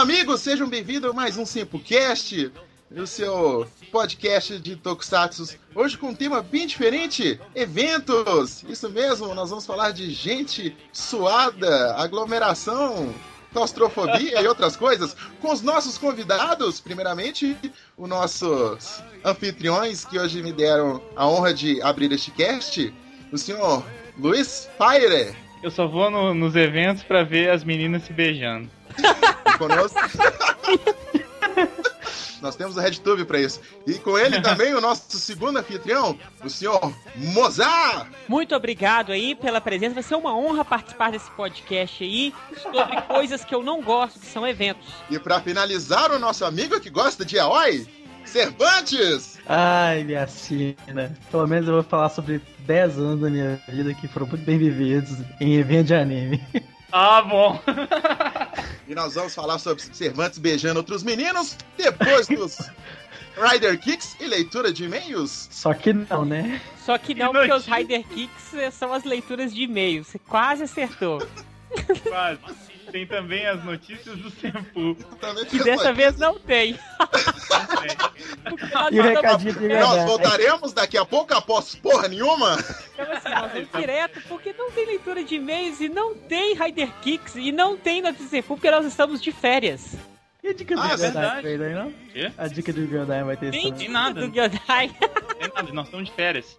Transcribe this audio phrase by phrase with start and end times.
[0.00, 2.52] Amigos, sejam bem-vindos a mais um Simplecast,
[2.96, 5.58] o seu podcast de Tokusatsu.
[5.74, 8.62] Hoje com um tema bem diferente: eventos.
[8.68, 13.12] Isso mesmo, nós vamos falar de gente suada, aglomeração,
[13.52, 17.56] claustrofobia e outras coisas, com os nossos convidados, primeiramente,
[17.96, 22.94] os nossos anfitriões que hoje me deram a honra de abrir este cast,
[23.32, 23.84] o senhor
[24.16, 25.34] Luiz Fire.
[25.60, 28.77] Eu só vou no- nos eventos pra ver as meninas se beijando.
[29.58, 29.98] Conosco.
[32.40, 33.60] Nós temos o RedTube para isso.
[33.86, 38.08] E com ele também o nosso segundo anfitrião, o senhor Mozart.
[38.28, 39.94] Muito obrigado aí pela presença.
[39.94, 44.26] Vai ser uma honra participar desse podcast aí sobre coisas que eu não gosto, que
[44.26, 44.86] são eventos.
[45.10, 47.86] E para finalizar, o nosso amigo que gosta de Aoi,
[48.24, 49.38] Cervantes.
[49.46, 51.16] Ai, minha sina.
[51.30, 54.58] Pelo menos eu vou falar sobre 10 anos da minha vida que foram muito bem
[54.58, 56.42] vividos em evento de anime.
[56.92, 57.60] Ah, bom.
[58.88, 62.58] E nós vamos falar sobre Cervantes beijando outros meninos depois dos
[63.36, 65.46] Rider Kicks e leitura de e-mails.
[65.50, 66.58] Só que não, né?
[66.84, 67.66] Só que não, Que porque os.
[67.66, 70.04] Rider Kicks são as leituras de e-mail.
[70.04, 71.18] Você quase acertou.
[72.08, 72.38] Quase.
[72.90, 74.30] Tem também as notícias do.
[75.20, 76.78] Também Que dessa vez não tem.
[78.72, 80.06] Nós E o recadinho de Nós verdade.
[80.06, 82.56] voltaremos daqui a pouco após porra nenhuma.
[82.94, 86.90] Então, assim, nós vamos direto porque não tem leitura de e-mails e não tem Rider
[87.02, 89.94] Kicks e não tem notícia full porque nós estamos de férias.
[90.42, 91.92] E a dica do Ah, é fez aí, não?
[92.12, 92.32] Quê?
[92.38, 94.20] A dica do Gandai vai ter Nem tem nada.
[94.20, 94.88] do Gyodai.
[95.38, 96.56] Tem nada, nós estamos de férias.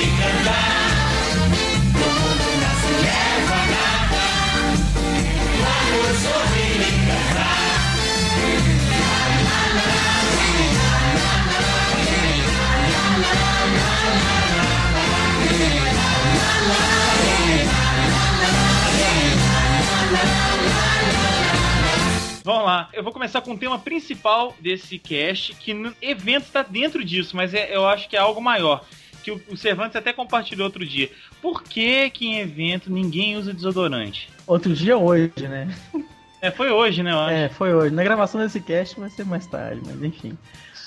[0.00, 0.79] Vamos
[22.62, 27.04] lá, eu vou começar com o tema principal desse cast, que no evento está dentro
[27.04, 28.84] disso, mas é- eu acho que é algo maior.
[29.22, 31.10] Que o, Cervantes até compartilhou outro dia.
[31.42, 34.28] Por que, que em evento ninguém usa desodorante?
[34.46, 35.68] Outro dia hoje, né?
[36.40, 37.12] É, foi hoje, né?
[37.44, 37.94] É, foi hoje.
[37.94, 40.38] Na gravação desse cast vai ser mais tarde, mas enfim.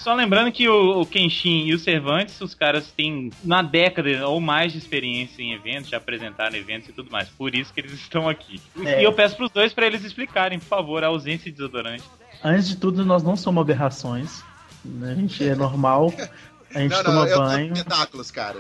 [0.04, 4.42] Só lembrando que o, o Kenshin e o Cervantes, os caras têm uma década ou
[4.42, 7.30] mais de experiência em eventos, já apresentaram eventos e tudo mais.
[7.30, 8.60] Por isso que eles estão aqui.
[8.84, 9.00] É.
[9.00, 12.04] E eu peço pros dois para eles explicarem, por favor, a ausência de desodorante.
[12.44, 14.44] Antes de tudo, nós não somos aberrações.
[14.84, 15.14] né?
[15.14, 16.14] A gente é normal.
[16.74, 17.74] A gente Não, toma não, eu banho.
[17.74, 18.60] espetáculos, cara.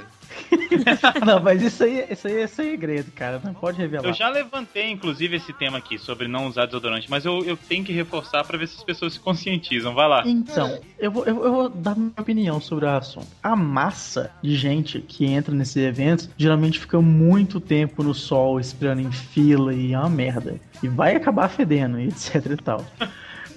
[1.25, 3.40] Não, mas isso aí, isso aí é segredo, cara.
[3.44, 4.07] Não pode revelar.
[4.07, 7.84] Eu já levantei, inclusive, esse tema aqui sobre não usar desodorante, mas eu, eu tenho
[7.84, 9.94] que reforçar para ver se as pessoas se conscientizam.
[9.94, 10.24] Vai lá.
[10.25, 13.28] Então, eu vou, eu vou dar minha opinião sobre o assunto.
[13.41, 19.01] A massa de gente que entra nesses eventos geralmente fica muito tempo no sol, esperando
[19.01, 20.59] em fila e é uma merda.
[20.81, 22.85] E vai acabar fedendo e etc e tal.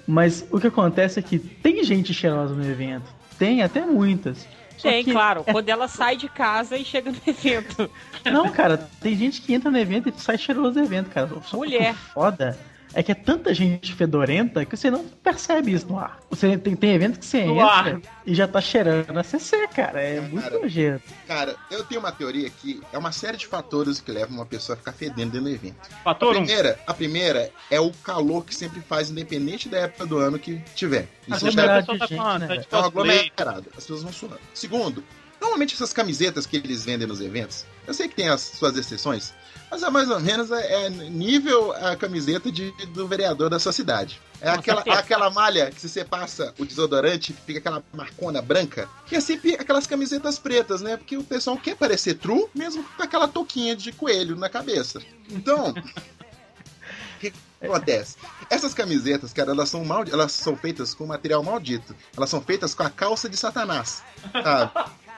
[0.07, 3.17] Mas o que acontece é que tem gente cheirosa no evento.
[3.39, 4.47] Tem até muitas.
[4.77, 7.91] Só Tem, que- claro, quando ela sai de casa e chega no evento.
[8.25, 11.29] Não, cara, tem gente que entra no evento e sai cheiroso do evento, cara.
[11.45, 11.93] Só Mulher.
[11.93, 12.59] o foda
[12.99, 16.19] é que é tanta gente fedorenta que você não percebe isso no ar.
[16.31, 18.01] Você tem, tem evento que você No entra ar.
[18.25, 20.01] e já tá cheirando a CC, cara.
[20.01, 20.59] É muito Cara.
[20.59, 21.03] nojento.
[21.29, 24.75] Cara, eu tenho uma teoria que é uma série de fatores que levam uma pessoa
[24.75, 25.77] a ficar fedendo dentro do evento.
[25.93, 26.45] A Fator 1.
[26.47, 30.59] primeira, a primeira é o calor que sempre faz, independente da época do ano que
[30.75, 31.07] tiver.
[31.29, 33.67] Mas Isso já tá com gente, a- né, tá é um aglomerado.
[33.77, 34.41] As pessoas vão suando.
[34.55, 35.05] Segundo,
[35.39, 39.35] normalmente essas camisetas que eles vendem nos eventos, eu sei que tem as suas exceções,
[39.71, 43.73] mas é mais ou menos é, é nível a camiseta de, do vereador da sua
[43.73, 44.21] cidade.
[44.41, 44.99] É Com aquela, certeza.
[45.01, 49.55] aquela malha que se você passa o desodorante, fica aquela marcona branca, que é sempre
[49.55, 50.97] aquelas camisetas pretas, né?
[50.97, 55.01] Porque o pessoal quer parecer true, mesmo com aquela touquinha de coelho na cabeça.
[55.31, 55.71] Então,
[57.17, 58.17] o que acontece?
[58.51, 61.97] Essas camisetas, cara, elas são, mal, elas são feitas com material maldito.
[62.17, 64.03] Elas são feitas com a calça de Satanás.
[64.33, 64.71] Sabe?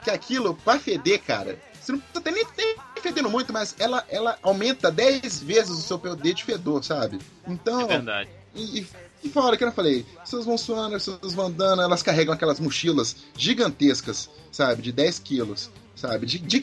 [0.03, 2.77] que aquilo, pra feder, cara, você não precisa ter nem, nem
[3.08, 7.19] fedendo muito, mas ela, ela aumenta 10 vezes o seu poder de fedor, sabe?
[7.46, 8.31] Então, É verdade.
[8.55, 8.87] e,
[9.25, 12.34] e, fora que eu falei, as pessoas vão suando, as pessoas vão andando, elas carregam
[12.34, 14.82] aquelas mochilas gigantescas, sabe?
[14.82, 16.26] De 10 quilos, sabe?
[16.26, 16.60] De, de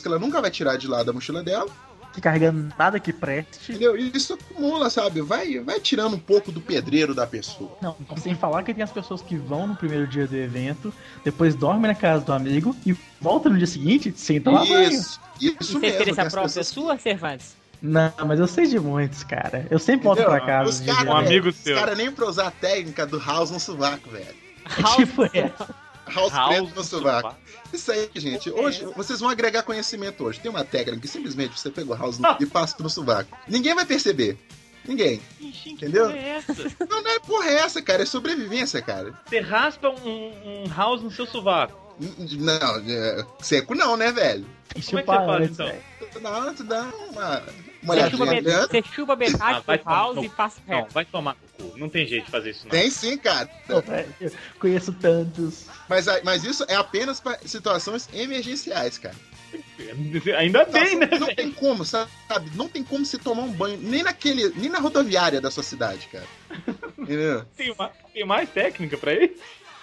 [0.00, 1.70] que ela nunca vai tirar de lá da mochila dela.
[2.12, 3.72] Que carregando nada que preste.
[3.72, 3.96] Entendeu?
[3.96, 5.22] E isso acumula, sabe?
[5.22, 7.76] Vai, vai tirando um pouco do pedreiro da pessoa.
[7.80, 10.92] Não, sem falar que tem as pessoas que vão no primeiro dia do evento,
[11.24, 14.90] depois dormem na casa do amigo e voltam no dia seguinte sem tomar banho.
[14.90, 15.86] Isso, Isso isso é mesmo.
[15.86, 17.56] experiência que as própria pessoas- sua, Cervantes?
[17.80, 19.66] Não, mas eu sei de muitos, cara.
[19.70, 20.70] Eu sempre volto pra casa.
[20.70, 21.74] Os caras Um amigo os seu.
[21.76, 24.34] cara nem pra usar a técnica do house no sovaco, velho.
[24.96, 25.74] tipo essa.
[26.06, 27.34] House, House preto no sovaco.
[27.72, 28.50] Isso aí, gente.
[28.50, 30.40] Hoje, vocês vão agregar conhecimento hoje.
[30.40, 33.36] Tem uma técnica que simplesmente você pega o house no- e passa no sovaco.
[33.48, 34.36] Ninguém vai perceber.
[34.84, 35.22] Ninguém.
[35.40, 36.06] Ixi, que Entendeu?
[36.06, 36.54] porra é essa?
[36.90, 38.02] Não, não é porra é essa, cara.
[38.02, 39.14] É sobrevivência, cara.
[39.28, 41.80] Você raspa um, um house no seu sovaco.
[41.98, 44.46] Não, é, seco não, né, velho?
[44.74, 46.22] Isso Como é que você faz, antes, então?
[46.22, 47.42] Não, tu dá uma,
[47.82, 50.70] uma Você chupa, met- você chupa metade Ah, vai do house no- e passa o
[50.70, 51.78] Não, vai tomar no cu.
[51.78, 52.70] Não tem jeito de fazer isso, não.
[52.70, 53.48] Tem sim, cara.
[53.68, 53.82] Eu
[54.58, 55.66] conheço tantos.
[55.88, 59.14] Mas, a- mas isso é apenas para situações emergenciais, cara.
[60.38, 61.08] Ainda bem, né?
[61.18, 62.10] Não tem como, sabe?
[62.54, 66.08] Não tem como se tomar um banho, nem naquele, nem na rodoviária da sua cidade,
[66.08, 66.26] cara.
[66.98, 67.44] Entendeu?
[67.56, 69.34] Tem, uma- tem mais técnica pra isso?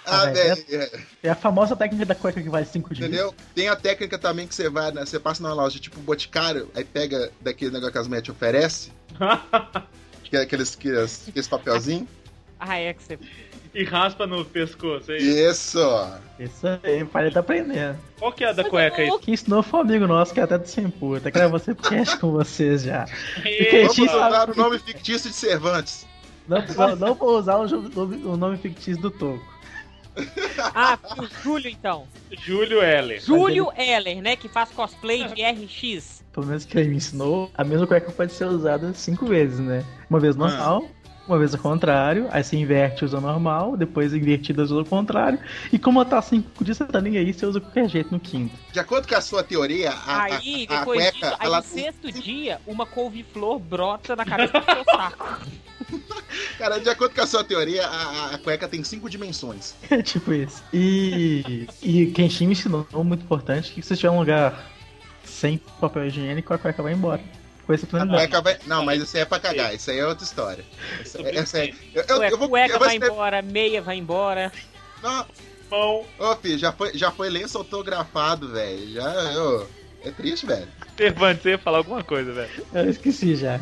[0.10, 3.08] Ah, Ah, velho, é, É a famosa técnica da cueca que vale 5 dias.
[3.08, 3.34] entendeu?
[3.56, 6.84] Tem a técnica também que você vai, né, você passa numa loja tipo boticário, aí
[6.84, 8.92] pega daquele negócio que as médias oferece,
[10.24, 12.08] que é aqueles, aqueles, aqueles papelzinhos.
[12.60, 13.18] Ah, é que você.
[13.74, 15.12] e raspa no pescoço.
[15.14, 15.80] É isso.
[15.80, 16.08] Isso!
[16.38, 17.98] Isso aí, pai tá aprendendo.
[18.18, 19.10] Qual que é a da cueca aí?
[19.22, 21.16] Quem ensinou foi um amigo nosso que é até do Sempu.
[21.16, 23.06] Até você cast com vocês já.
[23.46, 26.06] Eita, Vamos usar o nome fictício de Cervantes.
[26.50, 29.59] Não, não, não vou usar o, o nome fictício do Toco.
[30.76, 32.06] Ah, o Júlio então.
[32.46, 33.22] Júlio Heller.
[33.22, 34.36] Júlio Heller, né?
[34.36, 36.24] Que faz cosplay de RX.
[36.34, 39.84] Pelo menos que ele me ensinou, a mesma cueca pode ser usada cinco vezes, né?
[40.10, 40.86] Uma vez normal,
[41.28, 45.40] uma vez ao contrário, aí você inverte e usa normal, depois invertida usa ao contrário,
[45.72, 48.56] e como tá cinco dias, você tá nem aí, você usa qualquer jeito no quinto.
[48.72, 51.58] De acordo com a sua teoria, a, a- Aí, a, depois cueca, disso, aí ela
[51.58, 55.40] no sexto dia, uma couve-flor brota na cabeça do seu saco.
[56.58, 59.74] Cara, de acordo com a sua teoria, a, a- cueca tem cinco dimensões.
[59.90, 60.64] É tipo isso.
[60.74, 64.72] E, e Kenshin me ensinou muito importante que se você tiver um lugar
[65.24, 67.22] sem papel higiênico, a cueca vai embora.
[67.66, 68.18] Coisa A planejada.
[68.18, 68.58] cueca vai.
[68.66, 70.66] Não, mas isso aí é pra cagar, isso aí é outra história.
[71.02, 72.50] Essa, essa aí- eu, eu, eu vou.
[72.50, 74.52] cueca eu vou vai embora, meia vai embora.
[75.04, 75.26] Não,
[75.70, 76.06] Mão.
[76.18, 78.92] ô, filho, já foi, já foi lenço autografado, velho.
[78.94, 79.68] Já, ô,
[80.04, 80.68] é triste, velho.
[80.98, 82.50] Cervantes, você ia falar alguma coisa, velho.
[82.74, 83.60] Eu esqueci já.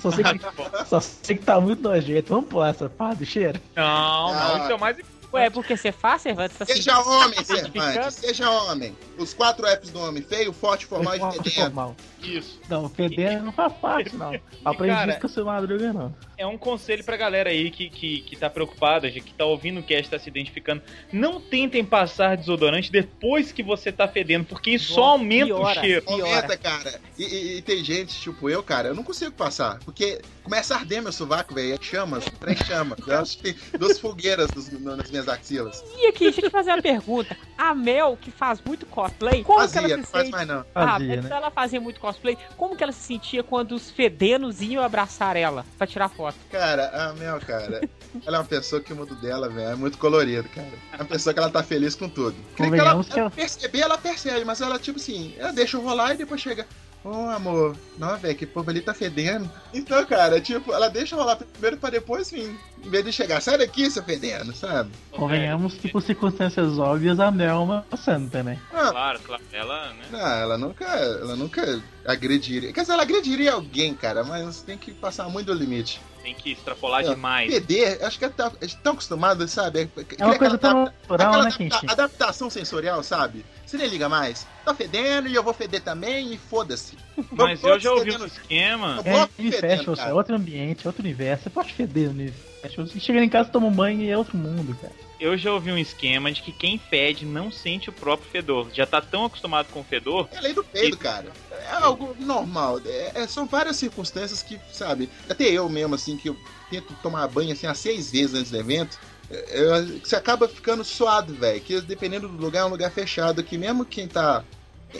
[0.00, 0.40] Só sei, que,
[0.86, 2.28] só sei que tá muito nojento.
[2.32, 3.60] Vamos pular essa pá do cheiro?
[3.76, 4.58] Não, não, Ah.
[4.62, 4.96] isso é o mais
[5.32, 6.56] Ué, porque você faz, Cervantes?
[6.56, 7.92] Tá se Seja homem, identificando?
[7.92, 8.96] Cervantes, seja homem.
[9.18, 11.50] Os quatro Fs do homem: feio, forte, formal e fedendo.
[11.54, 11.96] formal.
[12.22, 12.58] isso.
[12.68, 14.32] Não, fedendo não faz parte, não.
[14.64, 16.14] Aprendi cara, isso com o seu madruga, não.
[16.36, 19.82] É um conselho pra galera aí que, que, que tá preocupada, que tá ouvindo o
[19.82, 20.80] cast, tá se identificando.
[21.12, 25.80] Não tentem passar desodorante depois que você tá fedendo, porque isso só aumenta piora.
[25.80, 26.02] o cheiro.
[26.06, 26.22] Piora.
[26.36, 27.00] Aumenta, cara.
[27.18, 29.78] E, e- e tem gente, tipo eu, cara, eu não consigo passar.
[29.80, 31.74] Porque começa a arder meu sovaco, velho.
[31.74, 32.98] É chamas, três chamas.
[33.06, 35.84] Eu acho que tem duas fogueiras nos- no- nas minhas axilas.
[35.98, 37.36] E aqui, deixa eu te fazer uma pergunta.
[37.56, 40.32] A Mel, que faz muito cosplay, como que Fazia, ela não se faz sente?
[40.32, 40.64] mais não.
[40.74, 41.28] Ah, Fazia, mas né?
[41.28, 45.36] se ela fazia muito cosplay, como que ela se sentia quando os fedenos iam abraçar
[45.36, 46.36] ela pra tirar foto?
[46.50, 47.82] Cara, a Mel, cara,
[48.26, 50.66] ela é uma pessoa que o mundo dela, velho, é muito colorido, cara.
[50.92, 52.34] É uma pessoa que ela tá feliz com tudo.
[52.56, 56.14] Que ela, que ela ela- perceber, ela percebe, mas ela, tipo assim, ela deixa rolar
[56.14, 56.66] e depois chega.
[57.04, 59.48] Ô, amor, não, velho, que povo ali tá fedendo.
[59.72, 62.54] Então, cara, tipo, ela deixa rolar primeiro pra depois vir.
[62.84, 64.90] Em vez de chegar, sai daqui, seu fedendo, sabe?
[65.12, 68.58] Convenhamos que por circunstâncias óbvias a Mel é uma santa, né?
[68.72, 69.42] Ah, Claro, claro.
[69.52, 70.04] Ela, né?
[70.10, 72.72] não, ela nunca, ela nunca agrediria.
[72.72, 76.00] Quer dizer, ela agrediria alguém, cara, mas tem que passar muito do limite.
[76.22, 77.50] Tem que extrapolar É, demais.
[77.52, 78.50] Feder, acho que é tão,
[78.82, 79.88] tão acostumado, sabe?
[80.18, 83.44] É uma coisa tão natural, Aquela né, adapta- adaptação sensorial, sabe?
[83.68, 84.46] Você nem liga mais.
[84.64, 86.96] Tá fedendo e eu vou feder também e foda-se.
[87.30, 89.02] Mas eu já ouvi um esquema.
[89.04, 91.44] É fedendo, é outro ambiente, é outro universo.
[91.44, 92.48] Você pode feder no universo.
[92.76, 94.92] Você chega em casa, toma um banho e é outro mundo, cara.
[95.20, 98.68] Eu já ouvi um esquema de que quem fede não sente o próprio fedor.
[98.72, 100.28] Já tá tão acostumado com o fedor.
[100.32, 101.30] É lei do peido, cara.
[101.50, 102.80] É algo normal.
[102.86, 105.10] É- é- são várias circunstâncias que, sabe?
[105.28, 106.36] Até eu mesmo, assim, que eu
[106.70, 108.98] tento tomar banho assim, às seis vezes antes do evento.
[109.30, 111.60] É, você acaba ficando suado, velho.
[111.60, 113.42] Que dependendo do lugar, é um lugar fechado.
[113.42, 114.44] Que mesmo quem tá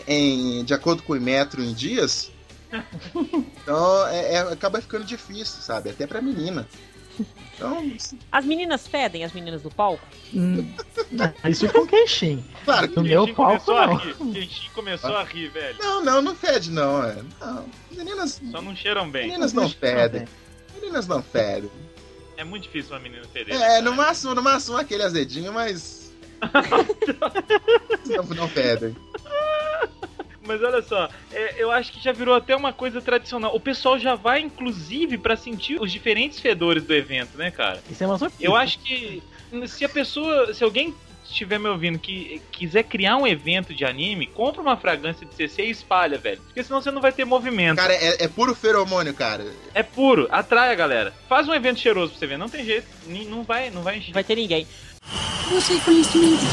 [0.07, 2.31] em, de acordo com o metro em dias.
[3.15, 5.89] então é- é- acaba ficando difícil, sabe?
[5.89, 6.67] Até pra menina.
[7.55, 7.91] Então,
[8.31, 10.05] As meninas fedem, as meninas do palco?
[10.33, 10.65] Hum,
[11.11, 12.41] não, isso com Kenshin.
[12.63, 13.95] claro que No meu palco, começou a não.
[13.95, 14.15] rir.
[14.33, 15.77] Genshin começou a rir, velho.
[15.79, 17.03] Não, não, não fede, não.
[17.03, 17.17] É.
[17.41, 19.27] Não, meninas, Só não cheiram bem.
[19.27, 20.25] meninas não fedem.
[20.75, 21.69] Meninas não fedem.
[22.39, 23.53] É muito difícil uma menina feder.
[23.61, 26.13] É, no máximo, no máximo aquele azedinho, mas.
[28.07, 28.95] não, não fedem.
[30.41, 33.53] Mas olha só, é, eu acho que já virou até uma coisa tradicional.
[33.53, 37.83] O pessoal já vai, inclusive, pra sentir os diferentes fedores do evento, né, cara?
[37.91, 38.41] Isso é uma surpresa.
[38.41, 39.21] Eu acho que
[39.67, 40.95] se a pessoa, se alguém
[41.31, 45.63] estiver me ouvindo que quiser criar um evento de anime, compra uma fragrância de CC
[45.63, 46.41] e espalha, velho.
[46.41, 47.77] Porque senão você não vai ter movimento.
[47.77, 49.45] Cara, é, é puro feromônio, cara.
[49.73, 51.13] É puro, atrai a galera.
[51.27, 52.87] Faz um evento cheiroso pra você ver, não tem jeito.
[53.07, 54.07] Não vai, não vai encher.
[54.09, 54.67] Não vai ter ninguém.
[55.49, 56.43] Busque conhecimento.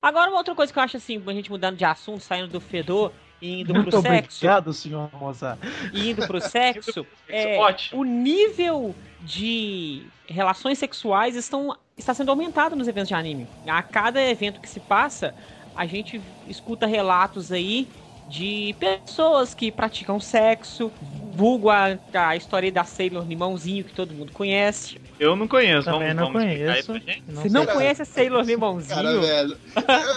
[0.00, 2.60] Agora, uma outra coisa que eu acho assim, a gente mudando de assunto, saindo do
[2.60, 4.38] fedor e indo Muito pro sexo.
[4.38, 5.58] obrigado, senhor Mozart.
[5.92, 8.00] E indo pro sexo, é, Ótimo.
[8.00, 13.46] o nível de relações sexuais estão, está sendo aumentado nos eventos de anime.
[13.66, 15.34] A cada evento que se passa,
[15.74, 17.88] a gente escuta relatos aí
[18.28, 20.90] de pessoas que praticam sexo,
[21.32, 25.00] vulgo a, a história da Sailor Limãozinho, que todo mundo conhece.
[25.20, 25.84] Eu não conheço.
[25.84, 27.04] Também vamos, não vamos explicar aí conheço.
[27.04, 27.24] pra gente?
[27.28, 29.20] Você não Cara, conhece a Sailor Cara, Limãozinho?
[29.20, 29.58] velho.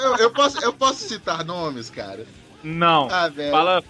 [0.04, 2.26] Eu, eu posso, eu posso citar nomes, cara.
[2.64, 3.08] Não.
[3.12, 3.52] Ah, velho.
[3.52, 3.84] Fala.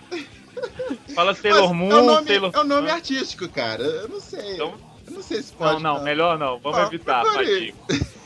[1.15, 3.83] Fala Sailor Mas Moon, é o nome, Sailor é o nome artístico, cara.
[3.83, 4.55] Eu não sei.
[4.55, 5.83] Então- eu não sei se Não, pode.
[5.83, 6.59] não, melhor não.
[6.59, 7.25] Vamos Não, evitar.
[7.25, 7.77] Fatico.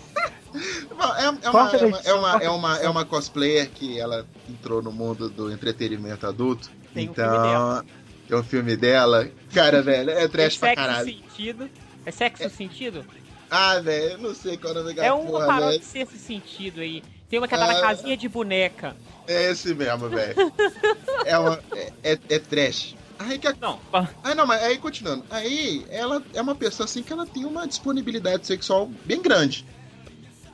[0.54, 4.84] É, é uma, é, uma, é, uma, é, uma, é uma cosplayer que ela entrou
[4.84, 6.70] no mundo do entretenimento adulto.
[6.94, 7.86] Tem um então, filme dela.
[8.28, 9.30] tem um filme dela.
[9.52, 11.06] Cara, velho, é É trash pra sexo caralho.
[11.08, 11.70] sentido.
[12.06, 13.04] É sexo sentido?
[13.50, 15.80] Ah, velho, eu não sei qual é o nome É uma porra, paródia velho.
[15.80, 17.04] de sexto sentido aí.
[17.28, 17.82] Tem uma que é da Ah.
[17.82, 18.96] casinha de boneca.
[19.28, 20.36] É esse mesmo, velho.
[21.25, 22.96] é, uma, é, é, é trash.
[23.27, 23.80] Aí que a Não,
[24.24, 25.25] Ah, não, mas aí continuando.
[25.30, 29.65] Aí ela é uma pessoa assim que ela tem uma disponibilidade sexual bem grande.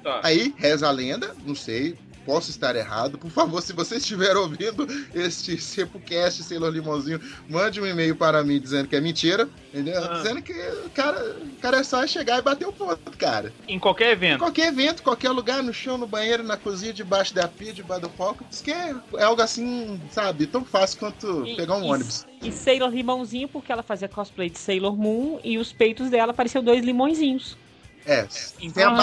[0.04, 0.22] tá.
[0.24, 1.98] Aí reza a lenda, não sei,
[2.30, 3.18] posso estar errado.
[3.18, 7.20] Por favor, se você estiver ouvindo este Sepulcast Sailor Limãozinho,
[7.50, 10.00] mande um e-mail para mim dizendo que é mentira, entendeu?
[10.04, 10.14] Ah.
[10.22, 13.52] Dizendo que o cara, o cara é só chegar e bater o ponto, cara.
[13.68, 14.40] Em qualquer Em evento.
[14.40, 18.10] qualquer evento, qualquer lugar, no chão, no banheiro, na cozinha, debaixo da pia, debaixo do
[18.10, 18.46] palco.
[18.48, 22.28] Diz que é, é algo assim, sabe, tão fácil quanto E- pegar um e- ônibus.
[22.44, 26.64] E Sailor Limãozinho, porque ela fazia cosplay de Sailor Moon e os peitos dela pareciam
[26.64, 27.58] dois limõezinhos.
[28.06, 28.28] É,
[28.62, 28.96] Então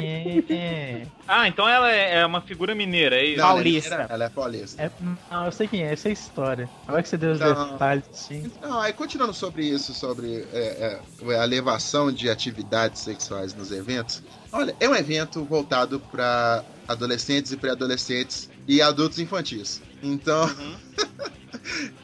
[0.51, 1.07] é.
[1.27, 3.39] Ah, então ela é é uma figura mineira, é isso?
[3.39, 4.07] Não, é Paulista.
[4.09, 4.83] Ela é paulista.
[4.83, 4.91] É,
[5.31, 6.69] Não, eu sei quem é, essa é a história.
[6.87, 7.73] Agora que você deu os Não.
[7.73, 8.51] detalhes, sim.
[8.61, 14.23] Não, aí continuando sobre isso, sobre é, é, a elevação de atividades sexuais nos eventos.
[14.53, 19.81] Olha, é um evento voltado para adolescentes e pré-adolescentes e adultos infantis.
[20.03, 20.77] Então, Uhum.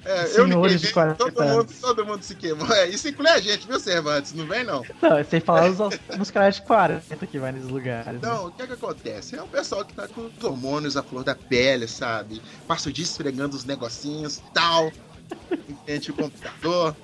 [0.04, 2.72] é, eu Senhores de queimei, 40 todo mundo, todo mundo se queimou.
[2.72, 4.32] É, isso inclui a gente, viu, Cervantes?
[4.32, 4.82] Não vem, não.
[5.02, 5.78] Não, você fala os,
[6.16, 8.06] nos caras de 40 que vai nesses lugares.
[8.06, 8.12] né?
[8.18, 9.36] Então, o que é que acontece?
[9.36, 12.40] É o pessoal que tá com os hormônios à flor da pele, sabe?
[12.66, 14.90] Passa o dia esfregando os negocinhos tal.
[15.68, 16.96] Entende o computador.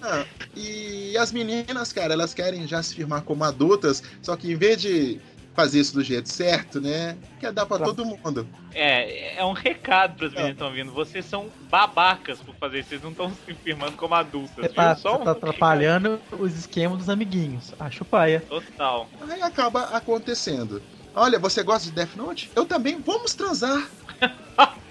[0.00, 0.24] Não,
[0.56, 4.80] E as meninas, cara, elas querem já se firmar como adultas, só que em vez
[4.80, 5.20] de
[5.54, 7.16] fazer isso do jeito certo, né?
[7.38, 8.48] Quer dar pra todo mundo.
[8.74, 10.92] É, é um recado para as meninas que estão vindo.
[10.92, 12.88] Vocês são babacas por fazer isso.
[12.90, 14.66] Vocês não estão se firmando como adultas.
[14.66, 14.94] Você tá?
[14.96, 17.74] Só você um tá atrapalhando os esquemas dos amiguinhos.
[17.78, 18.40] Acho paia.
[18.40, 19.08] recado Total.
[19.30, 20.82] Aí acaba acontecendo.
[21.14, 22.50] Olha, você gosta de Death Note?
[22.56, 23.00] Eu também.
[23.00, 23.90] Vamos transar.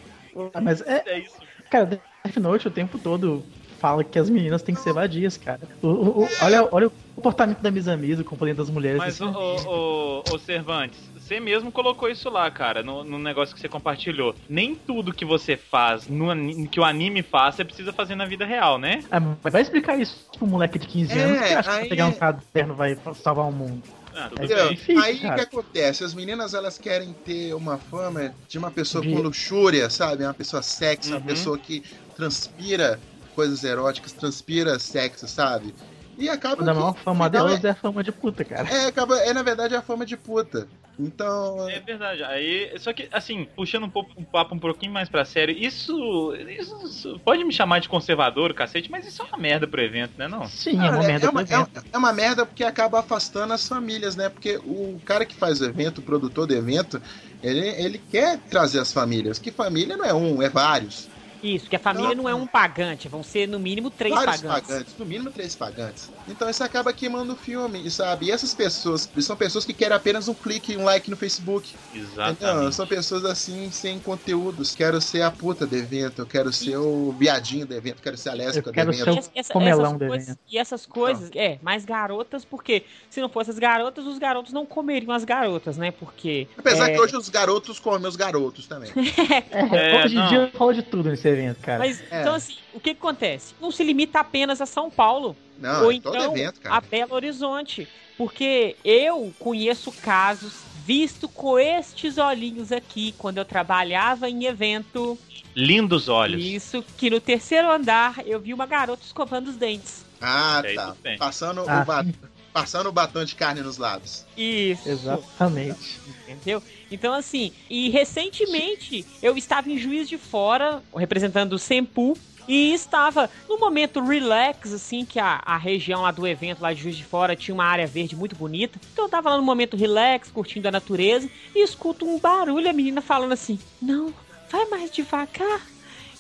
[0.54, 1.36] Ah, Mas é, É isso.
[1.70, 3.44] cara, Death Note o tempo todo
[3.80, 5.68] fala que as meninas têm que ser vadias, cara.
[5.82, 8.98] O- o- o- olha, olha o comportamento da Misa-Misa, o comportamento das mulheres.
[8.98, 13.20] Mas, assim, ô, ô, ô, ô, Cervantes, você mesmo colocou isso lá, cara, no, no
[13.20, 14.36] negócio que você compartilhou.
[14.50, 18.46] Nem tudo que você faz, no, que o anime faz, você precisa fazer na vida
[18.46, 19.04] real, né?
[19.12, 21.90] Ah, mas vai explicar isso pro moleque de 15 É, anos que acha que aí-
[21.90, 23.84] pegar um caderno vai salvar o mundo.
[24.14, 26.04] Ah, tudo É difícil, Aí o que acontece?
[26.04, 30.24] As meninas elas querem ter uma fama de uma pessoa De- com luxúria, sabe?
[30.26, 31.26] Uma pessoa sexy, uma Uhum.
[31.26, 31.82] pessoa que
[32.14, 33.00] transpira
[33.34, 35.74] coisas eróticas, transpira sexo, sabe?
[36.22, 36.62] E acaba.
[36.62, 38.70] A que- maior fama delas é a fama de puta, cara.
[38.70, 40.68] É, acaba, é na verdade a fama de puta.
[41.00, 41.68] Então.
[41.70, 42.24] É verdade.
[42.24, 46.36] Aí, só que, assim, puxando um, pouco, um papo um pouquinho mais pra sério, isso,
[46.60, 50.12] isso, isso pode me chamar de conservador, cacete, mas isso é uma merda pro evento,
[50.18, 50.46] né, não?
[50.48, 51.80] Sim, é uma Cara, merda é, uma, pro evento.
[51.80, 54.30] é- é uma merda porque acaba afastando as famílias, né?
[54.30, 57.02] Porque o cara que faz o evento, o produtor do evento,
[57.42, 59.40] ele, ele quer trazer as famílias.
[59.40, 61.10] Que família não é um, é vários.
[61.44, 64.68] Isso, que a família não é um pagante, vão ser no mínimo três vários pagantes.
[64.70, 66.12] pagantes, no mínimo três pagantes.
[66.28, 68.28] Então isso acaba queimando o filme, sabe?
[68.28, 71.74] E essas pessoas são pessoas que querem apenas um clique, um like no Facebook.
[71.94, 72.76] Exatamente.
[72.76, 74.76] São pessoas assim, sem conteúdos.
[74.76, 78.30] Quero ser a puta do evento, eu quero ser o viadinho do evento, quero ser
[78.30, 79.16] a lésbica Eu quero do ser evento.
[79.16, 80.40] o- Essa- essa- comelão essas do evento.
[80.52, 84.66] e essas coisas, é, mais garotas, porque se não fossem as garotas, os garotos não
[84.66, 85.92] comeriam as garotas, né?
[85.92, 86.48] Porque.
[86.58, 88.92] Apesar é, que hoje os garotos comem os garotos também.
[89.52, 91.80] É, É, hoje em dia rola de tudo nesse evento, cara.
[91.80, 92.22] Mas, É.
[92.22, 93.54] então, assim, o que, que acontece?
[93.60, 95.36] Não se limita apenas a São Paulo.
[95.58, 96.82] Não, ou é todo então evento, a.
[96.82, 97.88] Belo Horizonte.
[98.18, 100.54] Porque eu conheço casos
[100.86, 105.18] visto com estes olhinhos aqui, quando eu trabalhava em evento.
[105.56, 106.44] Lindos olhos.
[106.44, 110.06] Isso, que no terceiro andar eu vi uma garota escovando os dentes.
[110.20, 110.96] Ah, É, tá.
[111.18, 112.14] Passando, Ah, o sim,
[112.54, 114.26] passando o batom de carne nos lábios.
[114.38, 114.88] Isso.
[114.90, 116.00] exatamente.
[116.28, 116.62] Entendeu?
[116.92, 122.18] Então, assim, e recentemente eu estava em Juiz de Fora, representando o Sempu,
[122.48, 126.82] E estava no momento relax, assim, que a, a região lá do evento, lá de
[126.82, 128.80] Juiz de Fora, tinha uma área verde muito bonita.
[128.92, 132.74] Então eu tava lá no momento relax, curtindo a natureza, e escuto um barulho, a
[132.74, 134.14] menina falando assim: Não,
[134.52, 135.62] vai mais devagar.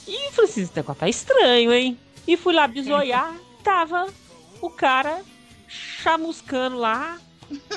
[0.08, 1.98] E eu falei assim: esse negócio tá estranho, hein?
[2.28, 4.08] E fui lá bisoiar, tava
[4.62, 5.22] o cara
[5.72, 7.18] chamuscando lá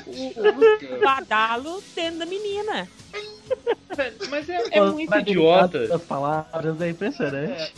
[0.06, 2.88] o, o badalo dentro da menina.
[4.30, 5.94] Mas é, é muito idiota.
[5.94, 7.72] As palavras é impressionante.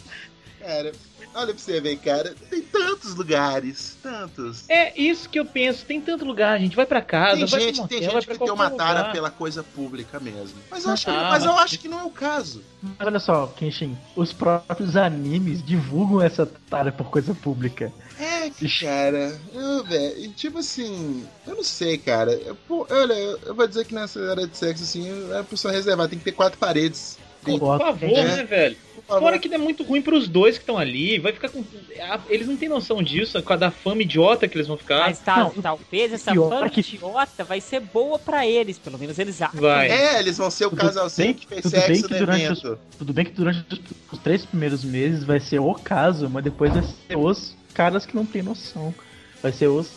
[0.61, 0.93] Cara,
[1.35, 2.35] olha pra você ver, cara.
[2.51, 4.65] Tem tantos lugares, tantos.
[4.69, 5.85] É isso que eu penso.
[5.85, 8.27] Tem tanto lugar, a gente vai pra casa, Tem vai gente, motel, tem vai gente
[8.27, 9.13] pra que tem uma tara lugar.
[9.13, 10.59] pela coisa pública mesmo.
[10.71, 12.63] Mas eu acho que, Ah, mas eu acho que não é o caso.
[12.83, 17.93] Mas olha só, Kenshin, os próprios animes divulgam essa tara por coisa pública.
[18.19, 19.38] É, cara.
[19.55, 22.33] Eu, velho, tipo assim, eu não sei, cara.
[22.33, 25.73] Eu, pô, olha, eu vou dizer que nessa área de sexo, assim, é a pessoa
[25.73, 27.19] reservada, tem que ter quatro paredes.
[27.45, 28.25] Tem, Por favor, É.
[28.25, 28.76] né, velho?
[28.97, 29.21] por favor.
[29.21, 31.17] Fora que é muito ruim pros dois que estão ali.
[31.21, 31.62] Vai ficar com.
[32.29, 35.07] Eles não têm noção disso, com a da fama idiota que eles vão ficar.
[35.07, 38.79] Mas tá, não, talvez essa pior fama é que- idiota vai ser boa pra eles,
[38.81, 39.61] pelo menos eles acham.
[39.61, 39.88] Vai.
[39.88, 42.79] É, eles vão ser o casalzinho que fez tudo bem sexo que no durante evento.
[42.99, 46.73] Tudo bem que durante os, os três primeiros meses vai ser o caso, mas depois
[46.73, 48.95] vai ser os caras que não têm noção.
[49.42, 49.90] Vai ser os,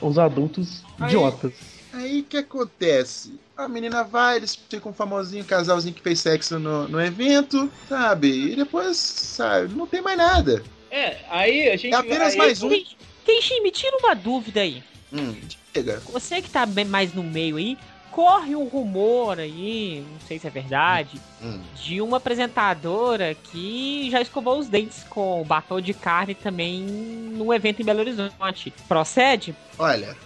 [0.00, 1.52] os adultos Aí- idiotas.
[1.92, 3.38] Aí o que acontece?
[3.56, 8.52] A menina vai, eles ficam um famosinho casalzinho que fez sexo no, no evento, sabe?
[8.52, 10.62] E depois, sabe, não tem mais nada.
[10.90, 11.94] É, aí a gente.
[11.94, 12.68] É apenas aí- mais um.
[13.24, 14.82] Kenshin, me tira uma dúvida aí.
[15.12, 15.34] Hum,
[15.74, 16.00] chega.
[16.12, 17.78] Você que tá bem mais no meio aí,
[18.16, 21.60] corre um rumor aí, não sei se é verdade, Hum.
[21.74, 27.82] de uma apresentadora que já escovou os dentes com batom de carne também no evento
[27.82, 28.72] em Belo Horizonte.
[28.88, 29.54] Procede?
[29.78, 30.16] Olha,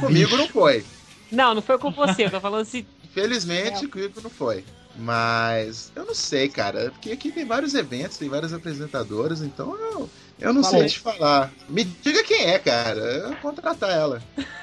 [0.00, 0.82] comigo não foi.
[1.30, 2.86] Não, não foi com você, eu tô falando assim.
[3.04, 4.64] Infelizmente, comigo não foi.
[4.96, 6.90] Mas eu não sei, cara.
[6.90, 10.08] Porque aqui tem vários eventos, tem vários apresentadores, então eu,
[10.40, 11.50] eu não Fala sei te falar.
[11.68, 13.00] Me diga quem é, cara.
[13.00, 14.22] Eu vou contratar ela.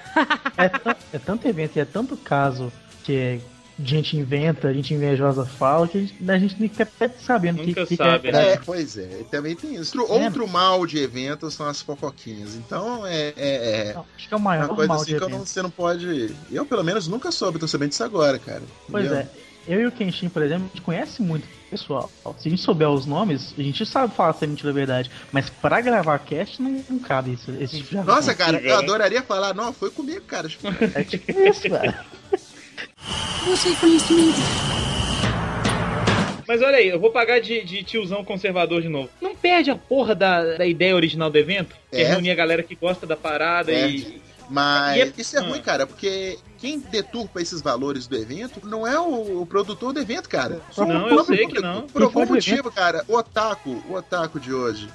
[0.58, 0.72] É,
[1.18, 2.72] é tanto evento e é tanto caso
[3.04, 3.42] que
[3.78, 7.10] a gente inventa, a gente invejosa fala, que a gente, a gente nem fica até
[7.10, 8.32] sabendo o que, Nunca que, sabe, que é.
[8.32, 8.52] né?
[8.54, 9.18] É, pois é.
[9.20, 10.00] e Também tem isso.
[10.00, 10.24] Outro, É.
[10.24, 12.56] outro mal de eventos são as fofoquinhas.
[12.56, 15.18] Então é, é, é Não, acho que é o maior uma coisa mal assim de
[15.18, 15.50] que eu não- evento.
[15.50, 16.34] você não pode.
[16.50, 17.60] Eu, pelo menos, nunca soube.
[17.60, 18.62] Tô sabendo disso agora, cara.
[18.90, 19.22] Pois Entendeu?
[19.24, 19.28] é.
[19.68, 22.10] Eu e o Kenshin, por exemplo, a gente conhece muito pessoal.
[22.38, 25.10] Se a gente souber os nomes, a gente sabe falar se é mentira ou verdade.
[25.32, 28.38] Mas pra gravar cast não, não cabe isso, esse tipo de Nossa, assunto.
[28.38, 28.74] cara, eu né?
[28.74, 29.54] adoraria falar.
[29.56, 30.48] Não, foi comigo, cara.
[30.94, 32.06] É tipo isso, cara.
[33.48, 34.38] Você é conhecimento.
[36.48, 39.10] Mas olha aí, eu vou pagar de, de tiozão conservador de novo.
[39.20, 41.76] Não perde a porra da, da ideia original do evento?
[41.90, 42.08] Que é, É.
[42.10, 44.22] reunir a galera que gosta da parada e.
[44.50, 49.00] Mas é- isso é ruim, cara, porque quem deturpa esses valores do evento não é
[49.00, 50.62] o, o produtor do evento, cara.
[50.72, 51.84] Só Não, o eu sei que não.
[51.88, 54.90] Por algum motivo, cara, o otaku, o otaku de hoje,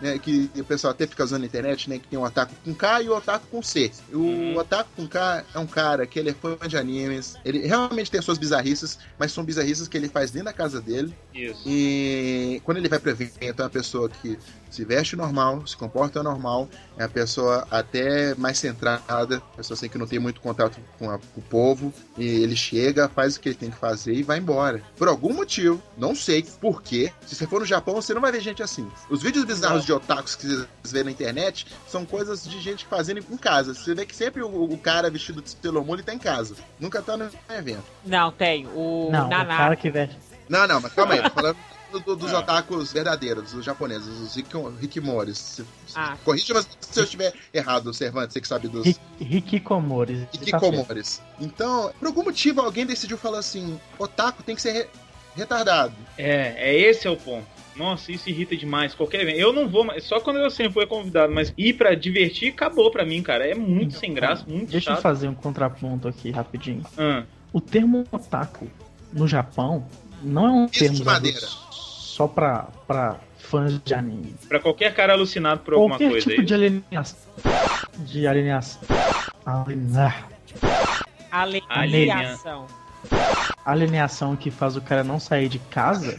[0.00, 2.74] né, que o pessoal até fica usando na internet, né, que tem o otaku com
[2.74, 3.90] K e o otaku com C.
[4.12, 4.56] O Uhum.
[4.58, 8.18] otaku com K é um cara que ele é fã de animes, ele realmente tem
[8.18, 11.62] as suas bizarrices, mas são bizarrices que ele faz dentro da casa dele, Isso.
[11.66, 14.38] e quando ele vai pro evento, é uma pessoa que
[14.76, 19.96] se veste normal, se comporta normal, é uma pessoa até mais centrada, pessoa assim que
[19.98, 23.48] não tem muito contato com, a- com o povo, e ele chega, faz o que
[23.48, 24.82] ele tem que fazer e vai embora.
[24.96, 27.12] Por algum motivo, não sei por quê.
[27.26, 28.86] Se você for no Japão, você não vai ver gente assim.
[29.08, 33.18] Os vídeos bizarros de otakus que vocês vê na internet são coisas de gente fazendo
[33.30, 33.74] em casa.
[33.74, 36.54] Você vê que sempre o, o cara vestido de Sailor Moon ele tá em casa.
[36.78, 37.84] Nunca tá no evento.
[38.04, 38.66] Não, tem.
[38.74, 40.16] O Não, o cara que veste.
[40.48, 41.56] Não, não, mas calma aí, falando
[42.00, 42.38] do- do- dos Ah.
[42.40, 44.36] otakus verdadeiros, os japoneses, os
[45.38, 46.16] se- Ah.
[46.24, 50.16] Corrija se eu estiver errado, Cervantes, você que sabe dos Ri- Hikikomori.
[50.18, 50.34] Certo.
[50.42, 51.22] hikikomores.
[51.40, 54.86] Então, por algum motivo, alguém decidiu falar assim: otaku tem que ser re-
[55.34, 55.94] retardado.
[56.18, 57.46] É, é esse é o ponto.
[57.76, 58.94] Nossa, isso irrita demais.
[58.94, 59.38] Qualquer evento.
[59.38, 62.90] Eu não vou, mais, só quando eu sempre fui convidado, mas ir pra divertir acabou
[62.90, 63.46] pra mim, cara.
[63.46, 65.02] É muito sem graça, muito Deixa eu chato.
[65.02, 66.82] fazer um contraponto aqui rapidinho.
[66.96, 68.66] Ah, O termo otaku
[69.12, 69.86] no Japão
[70.22, 71.46] não é um Piso termo de madeira.
[72.16, 74.34] Só pra, pra fãs de anime.
[74.48, 76.46] pra qualquer cara alucinado por alguma Qualquer coisa tipo aí.
[76.46, 77.18] de alienação.
[77.98, 78.80] De alienação.
[79.44, 80.28] Alienar.
[81.68, 82.66] Alienação.
[83.66, 86.18] Alienação que faz o cara não sair de casa.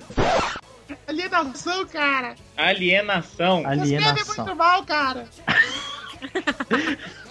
[1.08, 2.36] Alienação, cara.
[2.56, 3.66] Alienação.
[3.66, 4.56] Alienação.
[4.56, 5.26] mal, cara.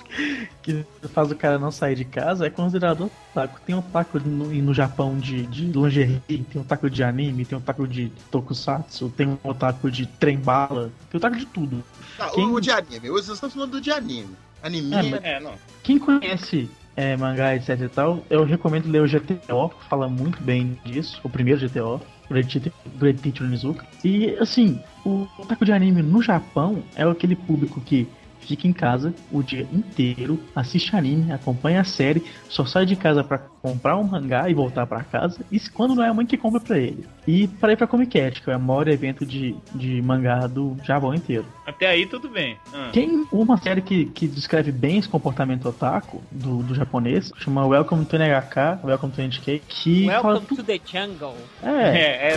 [0.62, 3.60] que faz o cara não sair de casa é considerado otaku.
[3.66, 8.10] Tem otaku no, no Japão de, de lingerie, tem otaku de anime, tem otaku de
[8.30, 11.82] tokusatsu, tem um otaku de trem-bala, tem otaku de tudo.
[12.16, 13.10] Tá, Quem- o, de anime.
[13.10, 14.34] Hoje estamos falando do de anime.
[14.62, 14.94] Anime.
[14.94, 15.52] É, mas- É, não.
[15.82, 20.42] Quem conhece é, mangá, etc e tal, eu recomendo ler o GTO, que fala muito
[20.42, 22.00] bem disso, o primeiro GTO.
[22.28, 23.86] Great Great Teacher Onizuka.
[24.02, 28.08] E, assim, o otaku de anime no Japão é aquele público que
[28.46, 33.24] fica em casa o dia inteiro, assiste anime, acompanha a série, só sai de casa
[33.24, 36.36] para comprar um mangá e voltar para casa, e quando não é a mãe que
[36.36, 37.06] compra para ele.
[37.26, 40.76] E para ir pra Comic Cat, que é o maior evento de, de mangá do
[40.84, 41.44] Japão inteiro.
[41.66, 42.56] Até aí tudo bem.
[42.72, 42.90] Ah.
[42.92, 48.04] Tem uma série que, que descreve bem esse comportamento otaku do, do japonês, chama Welcome
[48.04, 51.34] to NHK, Welcome to NHK, que fala Welcome to the jungle.
[51.62, 52.36] É, É, é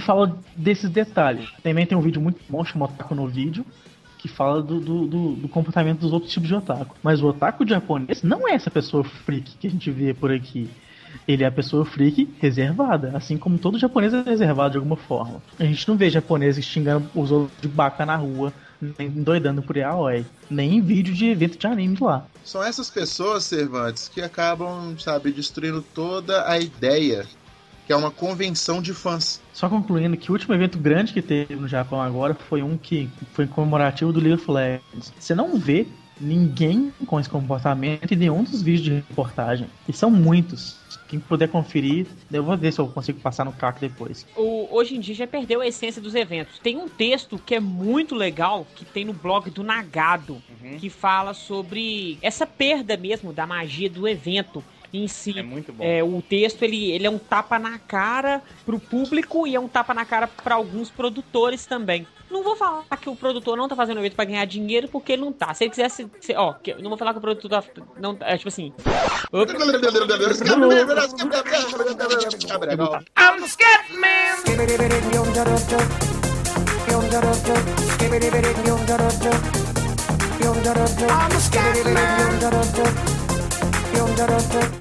[0.10, 1.48] fala desses detalhes.
[1.62, 3.63] Também tem um vídeo muito bom chamado Otaku no Vídeo,
[4.17, 6.95] que fala do, do, do- comportamento dos outros tipos de otaku.
[7.04, 10.67] Mas o otaku japonês não é essa pessoa freak que a gente vê por aqui.
[11.28, 15.41] Ele é a pessoa freak reservada, assim como todo japonês é reservado de alguma forma.
[15.60, 18.52] A gente não vê japoneses xingando os outros de baca na rua,
[18.98, 22.26] nem doidando por yaoi, nem em vídeo de evento de anime lá.
[22.43, 27.26] São essas pessoas, Cervantes, que acabam, sabe, destruindo toda a ideia
[27.89, 29.41] que é uma convenção de fãs.
[29.52, 33.10] Só concluindo que o último evento grande que teve no Japão agora foi um que
[33.34, 35.12] foi comemorativo do League of Legends.
[35.17, 35.88] Você não vê
[36.21, 39.67] ninguém com esse comportamento em nenhum dos vídeos de reportagem.
[39.88, 40.78] E são muitos.
[41.08, 44.23] Quem puder conferir, eu vou ver se eu consigo passar no CAC depois.
[44.38, 46.60] O- hoje em dia já perdeu a essência dos eventos.
[46.60, 50.39] Tem um texto que é muito legal, que tem no blog do Nagado,
[50.80, 55.38] que fala sobre essa perda mesmo da magia do evento em si.
[55.38, 55.84] é muito bom.
[55.84, 59.67] É, o texto ele, ele é um tapa na cara pro público e é um
[59.67, 62.08] tapa na cara para alguns produtores também.
[62.30, 65.23] Não vou falar que o produtor não tá fazendo evento pra ganhar dinheiro, porque ele
[65.23, 65.52] não tá.
[65.56, 66.08] Se ele quisesse.
[66.21, 67.63] se- ó, que- não vou falar que o produtor tá.
[67.99, 68.71] Não, é tipo assim.
[69.34, 69.54] Ops,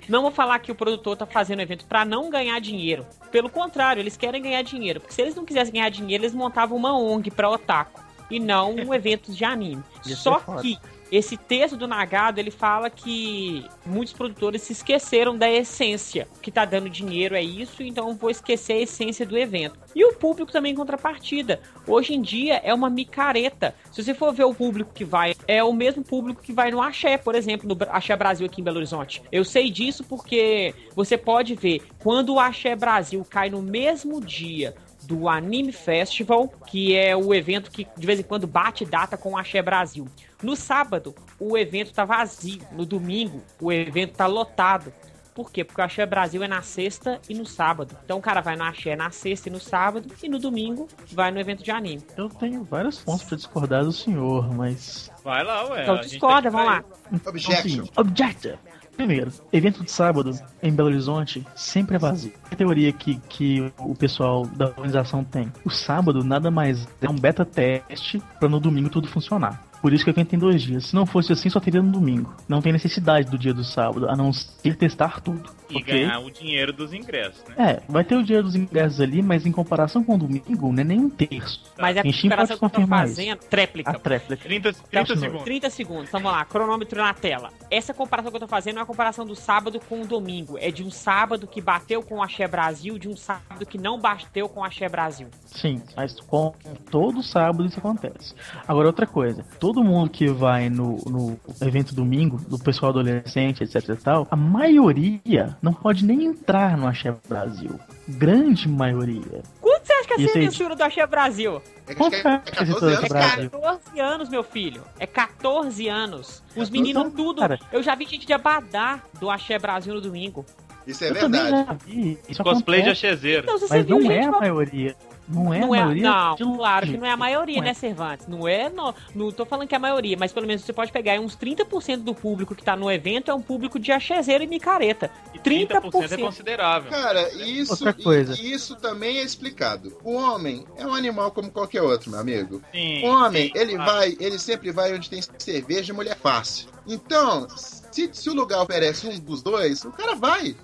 [0.08, 3.06] Não vou falar que o produtor tá fazendo evento pra não ganhar dinheiro.
[3.30, 5.00] Pelo contrário, eles querem ganhar dinheiro.
[5.00, 8.00] Porque se eles não quisessem ganhar dinheiro, eles montavam uma ONG pra otaku.
[8.30, 9.82] E não um evento de anime.
[10.02, 10.78] Ser Só que
[11.10, 16.28] esse texto do Nagado, ele fala que muitos produtores se esqueceram da essência.
[16.36, 19.78] O que tá dando dinheiro é isso, então vou esquecer a essência do evento.
[19.94, 21.60] E o público também em contrapartida.
[21.86, 23.74] Hoje em dia é uma micareta.
[23.90, 26.82] Se você for ver o público que vai, é o mesmo público que vai no
[26.82, 29.22] Axé, por exemplo, no Axé Brasil aqui em Belo Horizonte.
[29.32, 34.74] Eu sei disso porque você pode ver quando o Axé Brasil cai no mesmo dia
[35.08, 39.30] do Anime Festival, que é o evento que de vez em quando bate data com
[39.32, 40.06] o Axé Brasil.
[40.42, 42.60] No sábado, o evento tá vazio.
[42.72, 44.92] No domingo, o evento tá lotado.
[45.34, 45.64] Por quê?
[45.64, 47.96] Porque o Axé Brasil é na sexta e no sábado.
[48.04, 51.30] Então o cara vai no Axé na sexta e no sábado, e no domingo vai
[51.30, 52.02] no evento de anime.
[52.14, 55.10] Eu tenho vários pontos pra discordar do senhor, mas.
[55.24, 55.84] Vai lá, ué.
[55.84, 56.82] Então discorda, tá vamos lá.
[56.82, 57.82] pra Então, Objection.
[57.82, 58.58] assim, Objective.
[58.98, 62.32] Primeiro, evento de sábado em Belo Horizonte sempre é vazio.
[62.50, 65.52] A teoria que, que o pessoal da organização tem.
[65.64, 69.67] O sábado nada mais é um beta teste para no domingo tudo funcionar.
[69.80, 70.86] Por isso que eu tem dois dias.
[70.86, 72.34] Se não fosse assim, só teria no domingo.
[72.48, 75.50] Não tem necessidade do dia do sábado, a não ser testar tudo.
[75.70, 76.06] E ok?
[76.06, 77.54] ganhar o dinheiro dos ingressos, né?
[77.72, 80.80] É, vai ter o dinheiro dos ingressos ali, mas em comparação com o domingo, não
[80.80, 81.62] é nem um terço.
[81.78, 83.16] Mas é a Quem Steam comparação pode que confirmar isso.
[83.16, 83.90] fazendo, tréplica.
[83.90, 84.42] A tréplica.
[84.48, 85.20] 30, 30 Continua.
[85.20, 85.44] segundos.
[85.44, 87.50] 30 segundos, vamos lá, cronômetro na tela.
[87.70, 90.56] Essa comparação que eu tô fazendo não é a comparação do sábado com o domingo.
[90.58, 94.00] É de um sábado que bateu com o Axé Brasil, de um sábado que não
[94.00, 95.28] bateu com o Axé Brasil.
[95.44, 96.54] Sim, mas com
[96.90, 98.34] todo sábado isso acontece.
[98.66, 103.88] Agora outra coisa, todo mundo que vai no, no evento domingo, do pessoal adolescente, etc
[103.88, 107.78] e tal, a maioria não pode nem entrar no Axé Brasil.
[108.08, 109.42] Grande maioria.
[109.60, 111.62] Quanto você acha que é a aí- censura do Axé Brasil?
[111.86, 113.08] É é a que é 14 editora anos.
[113.08, 113.50] Brasil?
[113.50, 114.82] 14 anos, meu filho.
[114.98, 116.42] É 14 anos.
[116.48, 117.40] Os 14 meninos anos, tudo.
[117.40, 117.58] cara.
[117.72, 120.44] Eu já vi gente de Abadá do Axé Brasil no domingo.
[120.86, 121.66] Isso é Eu também verdade.
[121.66, 122.18] já vi.
[122.28, 123.42] Isso Cosplay de acontece, achezeiro.
[123.44, 124.96] Então, se você Mas não é a maioria.
[125.28, 126.02] Não é Não a é, maioria.
[126.10, 127.66] não, de claro que não é a maioria, Não é.
[127.66, 128.26] né, Cervantes?
[128.26, 130.90] Não é, não, não tô falando que é a maioria, mas pelo menos você pode
[130.90, 134.42] pegar aí uns 30% do público que tá no evento é um público de achezeiro
[134.42, 135.10] e micareta.
[135.34, 136.12] E 30% 30%.
[136.12, 136.90] é considerável.
[136.90, 138.34] Cara, isso, Outra coisa.
[138.40, 139.96] e- isso também é explicado.
[140.02, 142.62] O homem é um animal como qualquer outro, meu amigo.
[142.72, 143.04] Sim.
[143.04, 143.92] O homem, sim, ele claro.
[143.92, 146.68] vai, ele sempre vai onde tem cerveja e mulher fácil.
[146.86, 150.56] Então, se, se o lugar oferece um dos dois, o cara vai.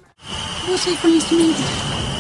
[0.67, 2.14] Busque conhecimento.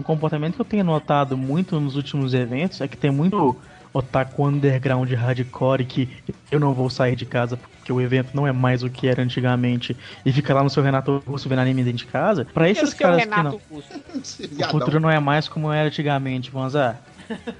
[0.00, 3.54] Um comportamento que eu tenho notado muito nos últimos eventos é que tem muito
[3.92, 6.08] otaku underground hardcore que
[6.50, 9.22] eu não vou sair de casa porque o evento não é mais o que era
[9.22, 12.46] antigamente e fica lá no seu Renato Russo vendo anime dentro de casa.
[12.46, 16.72] Pra Pelo esses caras que não, o futuro não é mais como era antigamente, vamos
[16.72, 16.96] lá.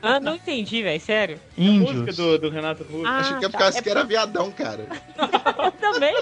[0.01, 1.39] Ah, não entendi, velho, sério.
[1.59, 2.17] A música Índios.
[2.17, 3.07] do, do Renato Russo.
[3.07, 3.59] Ah, Achei que ia tá.
[3.59, 4.87] ficar assim É que era viadão, cara.
[5.63, 6.17] Eu também.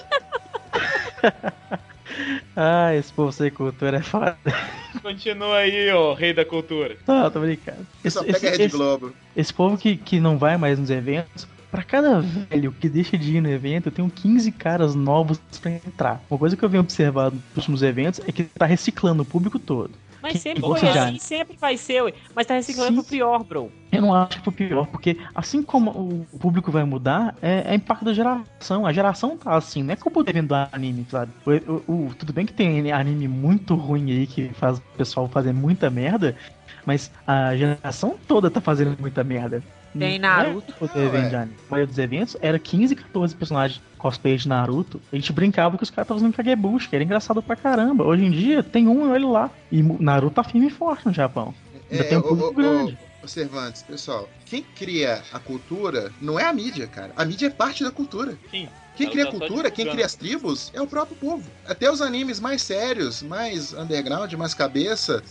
[2.57, 4.37] Ah, esse povo sem cultura é foda.
[5.03, 6.97] Continua aí, ô rei da cultura.
[7.07, 7.87] Não, tô brincando.
[8.09, 9.13] Só Esse, esse, Rede esse, Globo.
[9.37, 13.37] esse povo que, que não vai mais nos eventos, pra cada velho que deixa de
[13.37, 16.23] ir no evento, eu tenho 15 caras novos pra entrar.
[16.29, 19.59] Uma coisa que eu venho observando nos últimos eventos é que tá reciclando o público
[19.59, 19.91] todo.
[20.33, 22.13] Mas sempre foi assim, sempre vai ser, ué.
[22.35, 22.95] Mas tá reciclando Sim.
[22.97, 23.73] pro pior, bro.
[23.91, 25.91] Eu não acho que foi pior, porque assim como
[26.33, 28.87] o público vai mudar, é, é impacto da geração.
[28.87, 31.33] A geração tá assim, não é culpa do evento do anime, sabe?
[31.47, 35.29] O- o- o- tudo bem que tem anime muito ruim aí que faz o pessoal
[35.29, 36.37] fazer muita merda,
[36.85, 39.63] mas a geração toda tá fazendo muita merda.
[39.97, 40.73] Tem é Naruto.
[40.75, 41.29] culpa do Não, evento é.
[41.29, 41.57] de anime.
[41.67, 45.01] A maioria dos eventos era 15, 14 personagens cosplay de Naruto.
[45.13, 48.05] A gente brincava que os caras estavam fazendo Kagebushi, que era engraçado pra caramba.
[48.05, 49.51] Hoje em dia tem um e olha lá.
[49.73, 51.55] E Naruto tá firme e forte no Japão.
[51.91, 52.99] Ainda tem um ô, público ô, grande.
[53.23, 57.13] ô, ô, Cervantes, pessoal, quem cria a cultura não é a mídia, cara.
[57.17, 58.39] A mídia é parte da cultura.
[58.51, 58.69] Sim.
[58.97, 61.49] Quem cria a tá cultura, quem cria as tribos, é o próprio povo.
[61.69, 65.23] Até os animes mais sérios, mais underground, mais cabeça,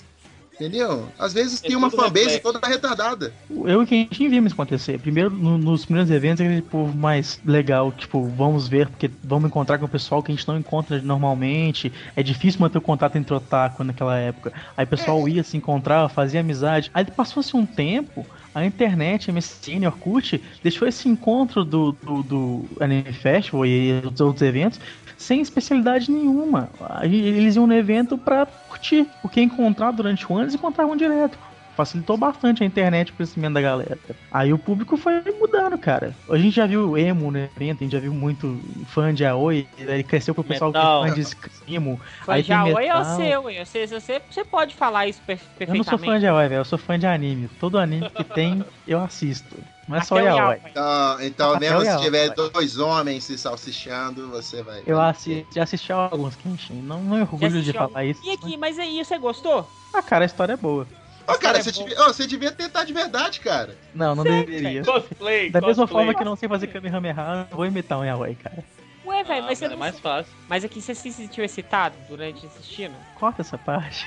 [0.60, 1.08] entendeu?
[1.18, 2.42] Às vezes É tem uma fanbase reflexo.
[2.42, 3.32] toda retardada.
[3.50, 5.00] Eu e quem vimos isso acontecer.
[5.00, 9.78] Primeiro, no- nos primeiros eventos, aquele povo mais legal, tipo, vamos ver, porque vamos encontrar
[9.78, 11.92] com o pessoal que a gente não encontra normalmente.
[12.16, 14.52] É difícil manter o contato entre otaku naquela época.
[14.76, 16.90] Aí o pessoal ia se encontrar, fazia amizade.
[16.94, 18.26] Aí passou-se um tempo,
[18.58, 24.42] a internet, MSN, Orkut, deixou esse encontro do, do, do Anime Festival e dos outros
[24.42, 24.80] eventos
[25.16, 26.70] sem especialidade nenhuma.
[27.04, 29.08] Eles iam no evento pra curtir.
[29.22, 31.38] Porque encontrar durante o ano, eles encontravam direto
[31.78, 34.02] facilitou bastante a internet o crescimento da galera.
[34.32, 36.20] Aí o público foi mudando, cara.
[36.30, 39.70] A gente já viu emo no evento, a gente já viu muito fã de Aoi,
[39.78, 41.06] ele cresceu pro pessoal que Metal.
[41.06, 42.02] é fã de Screamo.
[42.20, 43.44] Foi Aí já tem oi é o seu.
[43.44, 45.90] Você, você, você pode falar isso per- Eu não perfeitamente.
[45.90, 47.50] sou fã de Aoi, velho, eu sou fã de anime.
[47.50, 49.64] Todo anime que tem, eu assisto.
[49.88, 50.58] Não é só Yaoi.
[50.60, 50.62] Yaoi.
[50.72, 52.36] Então, então Até mesmo se Yaoi, tiver vai.
[52.36, 54.82] dois homens se salsichando, você vai.
[54.86, 56.82] Eu assi já assisti alguns Kenshin.
[56.82, 58.22] Não, não me orgulho de falar isso.
[58.22, 59.76] E aqui, mas aí, você gostou?
[59.94, 60.88] Ah, cara, a história é boa.
[61.28, 63.76] Ô, cara, é você, devia, ô, você devia tentar de verdade, cara.
[63.94, 64.84] Não, não deveria.
[64.84, 65.50] Cosplay.
[65.50, 66.06] Da mesma cosplay.
[66.06, 68.64] forma que eu não sei fazer Kamehameha, eu vou imitar um Yaoi, cara.
[69.06, 70.32] Ué, Ah, velho, mas você é mais fácil.
[70.50, 72.96] Mas aqui você se sentiu excitado durante assistindo?
[73.16, 74.06] Corta essa parte.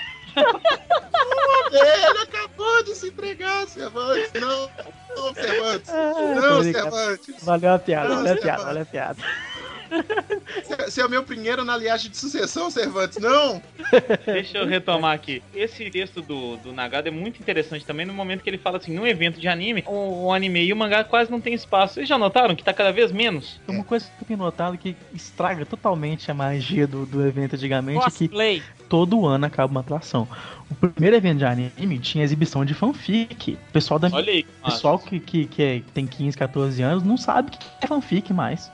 [1.73, 4.33] Ele acabou de se entregar, Cervantes.
[4.41, 4.71] Não,
[5.17, 5.89] não, Cervantes.
[5.91, 6.63] Ah, Não.
[6.63, 7.45] Cervantes.
[7.45, 9.23] Valeu a piada, Não, valeu a piada, valeu a piada.
[10.87, 13.19] Você- é o meu primeiro na liagem de sucessão, Cervantes.
[13.19, 13.61] Não.
[14.27, 15.43] Deixa eu retomar aqui.
[15.55, 18.93] Esse texto do, do Nagado é muito interessante também no momento que ele fala assim,
[18.95, 21.95] num evento de anime, o, o anime e o mangá quase não tem espaço.
[21.95, 23.61] Vocês já notaram que tá cada vez menos?
[23.67, 27.99] Uma coisa que eu tenho notado que estraga totalmente a magia do, do evento antigamente
[27.99, 28.63] é que Cosplay.
[28.89, 30.29] todo ano acaba uma atração.
[30.71, 33.55] O primeiro evento de anime tinha exibição de fanfic.
[33.69, 34.47] O pessoal, da, Olha aí.
[34.63, 37.87] o pessoal que, que, que é- tem 15, 14 anos não sabe o que é
[37.87, 38.71] fanfic mais.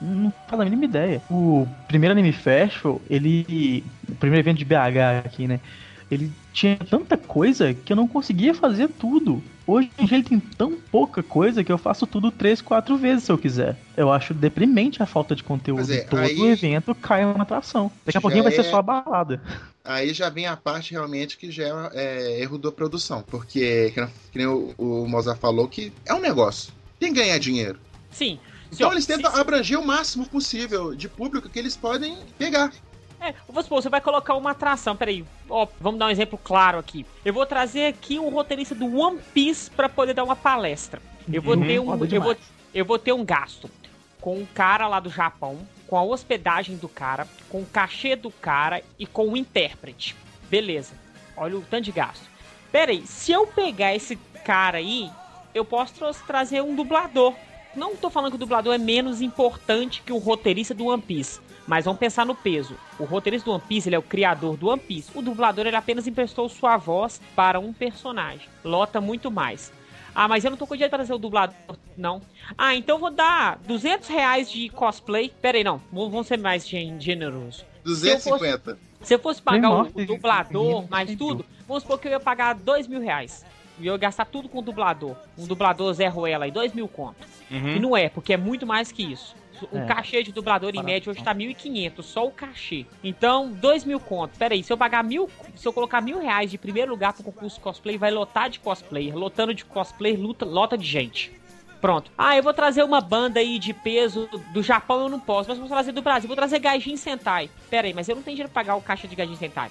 [0.00, 1.22] Não faz a mínima ideia.
[1.30, 3.84] O primeiro Anime Festival, ele.
[4.08, 5.60] O primeiro evento de BH aqui, né?
[6.10, 9.42] Ele tinha tanta coisa que eu não conseguia fazer tudo.
[9.66, 13.24] Hoje em dia ele tem tão pouca coisa que eu faço tudo três, quatro vezes
[13.24, 13.76] se eu quiser.
[13.96, 15.92] Eu acho deprimente a falta de conteúdo.
[15.92, 17.90] É, Todo aí- evento cai uma atração.
[18.04, 19.42] Daqui a pouquinho vai ser é- só a balada.
[19.84, 23.24] Aí já vem a parte realmente que já é erro da produção.
[23.28, 26.72] Porque, que nem- que nem o, o Mozart falou, que é um negócio.
[27.00, 27.80] Tem que ganhar dinheiro.
[28.12, 28.38] Sim.
[28.76, 32.18] Então Sim, ó, eles tentam se- abranger o máximo possível de público que eles podem
[32.38, 32.70] pegar.
[33.18, 36.78] É, vamos supor, você vai colocar uma atração, peraí, ó, vamos dar um exemplo claro
[36.78, 37.06] aqui.
[37.24, 41.00] Eu vou trazer aqui um roteirista do One Piece pra poder dar uma palestra.
[41.32, 42.36] Eu vou Uhum, ter um, eu vou,
[42.74, 43.70] eu vou ter um gasto
[44.20, 48.30] com um cara lá do Japão, com a hospedagem do cara, com o cachê do
[48.30, 50.14] cara e com o intérprete.
[50.50, 50.94] Beleza.
[51.36, 52.28] Olha o tanto de gasto.
[52.70, 55.10] Peraí, se eu pegar esse cara aí,
[55.54, 57.34] eu posso tra- trazer um dublador.
[57.76, 61.40] Não tô falando que o dublador é menos importante que o roteirista do One Piece.
[61.66, 62.76] Mas vamos pensar no peso.
[62.98, 65.10] O roteirista do One Piece, ele é o criador do One Piece.
[65.14, 68.48] O dublador, ele apenas emprestou sua voz para um personagem.
[68.64, 69.72] Lota muito mais.
[70.14, 71.54] Ah, mas eu não tô com dinheiro pra trazer o dublador,
[71.96, 72.22] não.
[72.56, 75.30] Ah, então eu vou dar 200 reais de cosplay.
[75.42, 75.80] Pera aí, não.
[75.92, 77.66] Vamos ser mais gen- generosos.
[77.84, 78.78] 250.
[79.02, 82.54] Se eu fosse pagar o, o dublador, mais tudo, vamos supor que eu ia pagar
[82.54, 83.44] dois mil reais.
[83.78, 85.16] E eu ia gastar tudo com o dublador.
[85.36, 87.26] Um dublador Zé Ruela aí, dois mil conto.
[87.50, 87.78] E Uhum.
[87.80, 89.34] não é, porque é muito mais que isso.
[89.70, 89.84] O É.
[89.86, 92.84] cachê de dublador, em média, hoje tá 1.500, só o cachê.
[93.02, 94.36] Então, dois mil conto.
[94.38, 97.22] Pera aí, se eu pagar mil, se eu colocar mil reais de primeiro lugar pro
[97.24, 99.16] concurso cosplay, vai lotar de cosplayer.
[99.16, 101.32] Lotando de cosplay, luta, lota de gente.
[101.80, 102.10] Pronto.
[102.18, 105.58] Ah, eu vou trazer uma banda aí de peso do Japão, eu não posso, mas
[105.58, 106.26] vou trazer do Brasil.
[106.26, 107.48] Vou trazer Gaijin Sentai.
[107.70, 109.70] Pera aí, mas eu não tenho dinheiro pra pagar o caixa de Gaijin Sentai.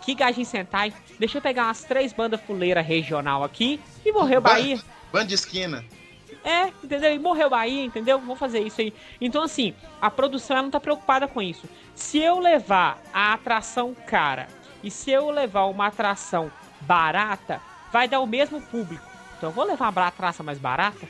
[0.00, 0.92] Que Gaijin Sentai.
[1.18, 4.80] Deixa eu pegar umas três bandas fuleiras regional aqui e morreu Ba- Bahia.
[5.12, 5.84] Banda de esquina.
[6.44, 7.14] É, entendeu?
[7.14, 8.18] E morreu Bahia, entendeu?
[8.18, 8.94] Vou fazer isso aí.
[9.20, 11.68] Então, assim, a produção ela não tá preocupada com isso.
[11.94, 14.46] Se eu levar a atração cara
[14.82, 16.50] e se eu levar uma atração
[16.80, 17.60] barata,
[17.92, 19.04] vai dar o mesmo público.
[19.36, 21.06] Então eu vou levar uma atração mais barata,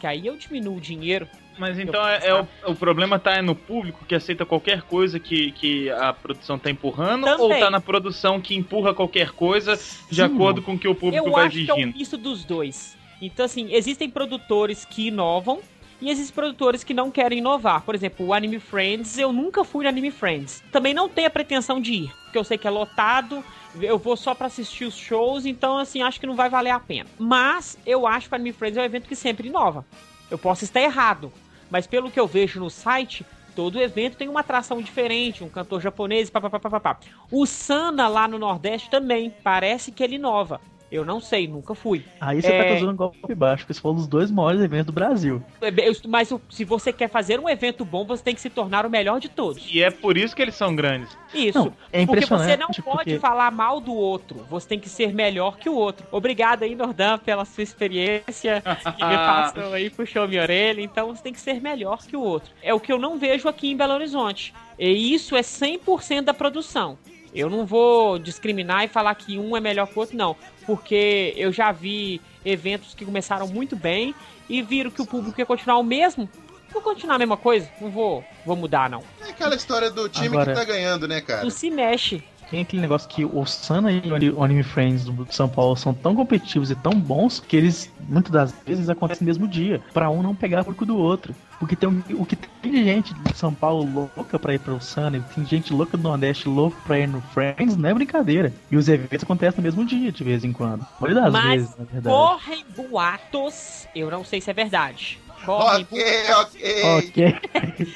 [0.00, 1.28] que aí eu diminuo o dinheiro.
[1.58, 5.52] Mas então é, é o, o problema tá no público que aceita qualquer coisa que,
[5.52, 7.40] que a produção tá empurrando Também.
[7.40, 9.76] ou tá na produção que empurra qualquer coisa
[10.10, 11.98] de Sim, acordo com o que o público eu vai acho que é um exigindo?
[11.98, 12.96] misto dos dois.
[13.20, 15.60] Então, assim, existem produtores que inovam
[16.00, 17.82] e existem produtores que não querem inovar.
[17.82, 20.62] Por exemplo, o Anime Friends, eu nunca fui no Anime Friends.
[20.70, 23.42] Também não tenho a pretensão de ir, porque eu sei que é lotado,
[23.80, 26.80] eu vou só pra assistir os shows, então, assim, acho que não vai valer a
[26.80, 27.08] pena.
[27.18, 29.84] Mas eu acho que o Anime Friends é um evento que sempre inova.
[30.30, 31.32] Eu posso estar errado,
[31.70, 33.24] mas pelo que eu vejo no site,
[33.54, 36.98] todo evento tem uma atração diferente, um cantor japonês, papapá.
[37.30, 40.60] O Sana lá no Nordeste também, parece que ele inova.
[40.90, 42.04] Eu não sei, nunca fui.
[42.20, 42.62] Aí você É.
[42.62, 45.42] tá causando um golpe baixo, porque esse foi um dos dois maiores eventos do Brasil.
[45.60, 48.90] Eu- Mas se você quer fazer um evento bom, você tem que se tornar o
[48.90, 49.66] melhor de todos.
[49.72, 51.16] E é por isso que eles são grandes.
[51.34, 51.58] Isso.
[51.58, 54.46] Não, é porque você não pode porque- falar mal do outro.
[54.48, 56.06] Você tem que ser melhor que o outro.
[56.12, 58.62] Obrigado aí, Nordan, pela sua experiência
[58.96, 60.80] que me passou aí, puxou minha orelha.
[60.80, 62.50] Então você tem que ser melhor que o outro.
[62.62, 64.54] É o que eu não vejo aqui em Belo Horizonte.
[64.78, 66.98] E isso é 100% da produção.
[67.36, 70.34] Eu não vou discriminar e falar que um é melhor que o outro, não.
[70.64, 74.14] Porque eu já vi eventos que começaram muito bem
[74.48, 76.26] e viram que o público ia continuar o mesmo.
[76.72, 79.02] Vou continuar a mesma coisa, não vou, vou mudar, não.
[79.20, 81.42] É aquela história do time Agora- que tá ganhando, né, cara?
[81.42, 82.24] Não se mexe.
[82.50, 86.14] Tem aquele negócio que o Sana e o Anime Friends do São Paulo são tão
[86.14, 89.82] competitivos e tão bons que eles, muitas das vezes, acontecem no mesmo dia.
[89.92, 91.34] Pra um não pegar público do outro.
[91.58, 95.34] Porque tem o que tem de gente de São Paulo louca pra ir pro e
[95.34, 98.52] tem gente louca do Nordeste louca pra ir no Friends, não é brincadeira.
[98.70, 100.82] E os eventos acontecem no mesmo dia, de vez em quando.
[100.82, 102.16] A maioria das Mas vezes, na verdade.
[102.16, 105.18] Correm boatos, eu não sei se é verdade.
[105.44, 106.82] Correm, Ok, ok.
[106.98, 107.40] Ok.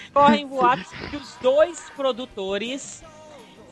[0.14, 3.02] correm boatos que os dois produtores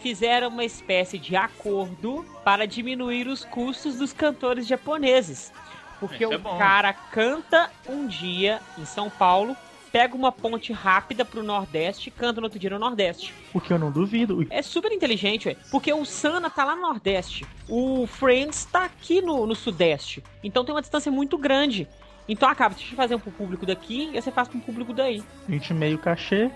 [0.01, 5.53] fizeram uma espécie de acordo para diminuir os custos dos cantores japoneses.
[6.01, 6.57] Porque é o bom.
[6.59, 9.57] cara canta um dia em São Paulo,
[9.93, 13.35] pega uma ponte rápida pro Nordeste e canta no outro dia no Nordeste.
[13.53, 14.47] O que eu não duvido.
[14.51, 15.57] É super inteligente, ué.
[15.71, 17.47] Porque o Sana tá lá no Nordeste.
[17.69, 20.23] O Friends tá aqui no, no Sudeste.
[20.43, 21.89] Então tem uma distância muito grande.
[22.29, 25.23] Então acaba, deixa eu fazer um pro público daqui e você faz pro público daí.
[25.49, 26.51] A gente meio cachê,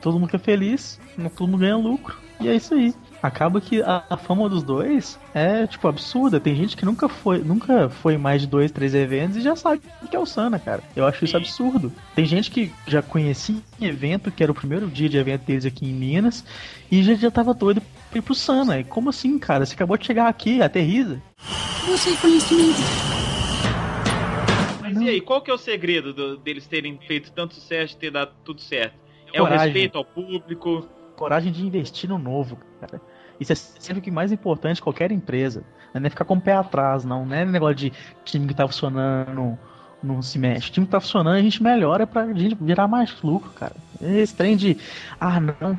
[0.00, 1.00] todo mundo fica feliz,
[1.36, 2.16] todo mundo ganha lucro.
[2.40, 2.94] E é isso aí.
[3.26, 6.38] Acaba que a, a fama dos dois é, tipo, absurda.
[6.38, 9.80] Tem gente que nunca foi, nunca foi mais de dois, três eventos e já sabe
[10.00, 10.80] o que é o Sana, cara.
[10.94, 11.92] Eu acho isso absurdo.
[12.14, 15.86] Tem gente que já conhecia evento, que era o primeiro dia de evento deles aqui
[15.86, 16.44] em Minas,
[16.88, 18.78] e já, já tava doido pra ir pro Sana.
[18.78, 19.66] E como assim, cara?
[19.66, 21.20] Você acabou de chegar aqui, aterriza.
[21.84, 22.78] Busque conhecimento.
[24.82, 27.96] Mas e aí, qual que é o segredo do- deles terem feito tanto sucesso e
[27.98, 28.94] ter dado tudo certo?
[29.32, 29.66] É o Coragem.
[29.66, 30.88] respeito ao público?
[31.16, 33.00] coragem de investir no novo, cara.
[33.38, 35.62] Isso é sempre o que mais importante qualquer empresa.
[35.94, 37.24] Não é ficar com o pé atrás, não.
[37.24, 37.92] Não é negócio de
[38.24, 39.58] time que tá funcionando, não,
[40.02, 40.68] não se mexe.
[40.68, 43.74] O time que tá funcionando, a gente melhora pra gente virar mais lucro, cara.
[44.00, 44.76] Esse trem de,
[45.20, 45.78] ah, não.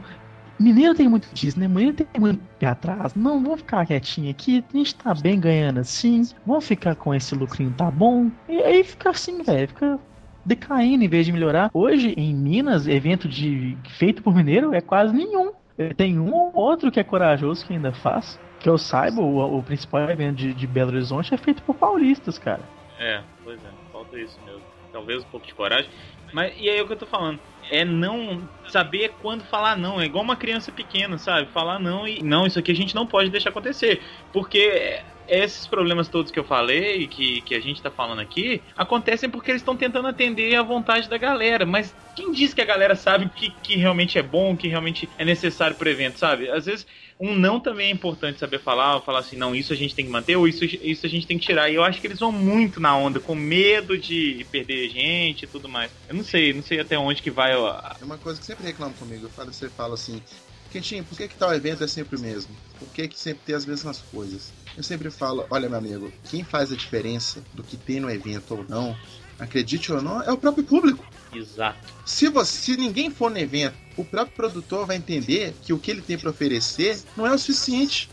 [0.60, 1.68] Mineiro tem muito disso, né?
[1.68, 3.14] Mineiro tem muito pé atrás.
[3.14, 4.64] Não, vamos ficar quietinho aqui.
[4.74, 6.24] A gente tá bem ganhando assim.
[6.46, 8.32] Vamos ficar com esse lucrinho, tá bom?
[8.50, 9.68] E aí fica assim, velho.
[9.68, 10.00] Fica
[10.44, 11.70] decaindo em vez de melhorar.
[11.74, 15.52] Hoje, em Minas, evento de feito por mineiro é quase nenhum.
[15.96, 18.40] Tem um ou outro que é corajoso que ainda faz.
[18.60, 22.40] Que eu saiba, o, o principal evento de, de Belo Horizonte é feito por paulistas,
[22.40, 22.62] cara.
[23.00, 24.62] É, pois é, falta isso mesmo.
[24.92, 25.90] Talvez um pouco de coragem.
[26.34, 27.40] Mas e aí é o que eu tô falando?
[27.70, 30.02] É não saber quando falar não.
[30.02, 31.48] É igual uma criança pequena, sabe?
[31.52, 32.24] Falar não e.
[32.24, 34.02] Não, isso aqui a gente não pode deixar acontecer.
[34.34, 39.30] Porque esses problemas todos que eu falei, que, que a gente tá falando aqui, acontecem
[39.30, 41.66] porque eles estão tentando atender à vontade da galera.
[41.66, 44.68] Mas quem diz que a galera sabe o que, que realmente é bom, o que
[44.68, 46.50] realmente é necessário pro evento, sabe?
[46.50, 46.88] Às vezes
[47.20, 50.12] um não também é importante saber falar, falar assim, não, isso a gente tem que
[50.12, 51.70] manter, ou isso, isso a gente tem que tirar.
[51.70, 55.48] E eu acho que eles vão muito na onda, com medo de perder gente e
[55.48, 55.92] tudo mais.
[56.08, 58.66] Eu não sei, não sei até onde que vai ó, É uma coisa que sempre
[58.66, 59.28] reclamo comigo.
[59.30, 60.22] Falo, você fala assim,
[60.70, 62.56] Quentinho, por que, que tal evento é sempre o mesmo?
[62.78, 64.54] Por que, que sempre tem as mesmas coisas?
[64.78, 68.54] Eu sempre falo, olha meu amigo, quem faz a diferença do que tem no evento
[68.54, 68.96] ou não,
[69.40, 71.04] acredite ou não, é o próprio público.
[71.34, 71.80] Exato.
[72.06, 75.90] Se, você, se ninguém for no evento, o próprio produtor vai entender que o que
[75.90, 78.08] ele tem para oferecer não é o suficiente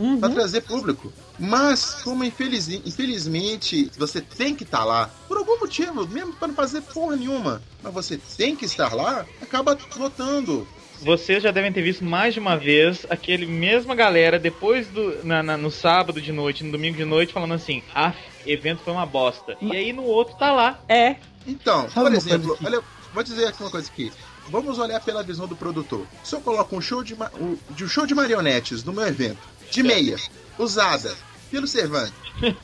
[0.00, 0.18] Uhum.
[0.18, 1.12] para trazer público.
[1.38, 6.54] Mas, como infeliz, infelizmente você tem que estar lá, por algum motivo, mesmo para não
[6.54, 10.66] fazer porra nenhuma, mas você tem que estar lá, acaba lotando.
[11.02, 15.24] Vocês já devem ter visto mais de uma vez aquele mesma galera depois do.
[15.24, 18.12] Na, na- no sábado de noite, no domingo de noite, falando assim, ah,
[18.46, 19.56] evento foi uma bosta.
[19.60, 20.78] E aí no outro tá lá.
[20.88, 22.80] É, Então, Sabe por exemplo, olha,
[23.14, 24.12] vou dizer aqui uma coisa aqui.
[24.50, 26.04] Vamos olhar pela visão do produtor.
[26.24, 29.38] Se eu coloco um show de, o- de um show de marionetes no meu evento,
[29.70, 30.16] de meia,
[30.58, 31.14] usada,
[31.50, 32.12] pelo Cervantes.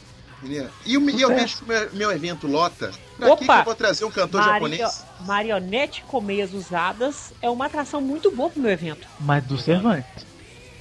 [0.84, 2.92] E, o- e eu vejo que meu, meu evento lota.
[3.16, 3.58] Pra que, que Opa!
[3.60, 5.04] eu vou trazer um cantor Mario- japonês?
[5.20, 9.06] Marionete com meias usadas é uma atração muito boa pro meu evento.
[9.20, 10.24] Mas do Cervantes.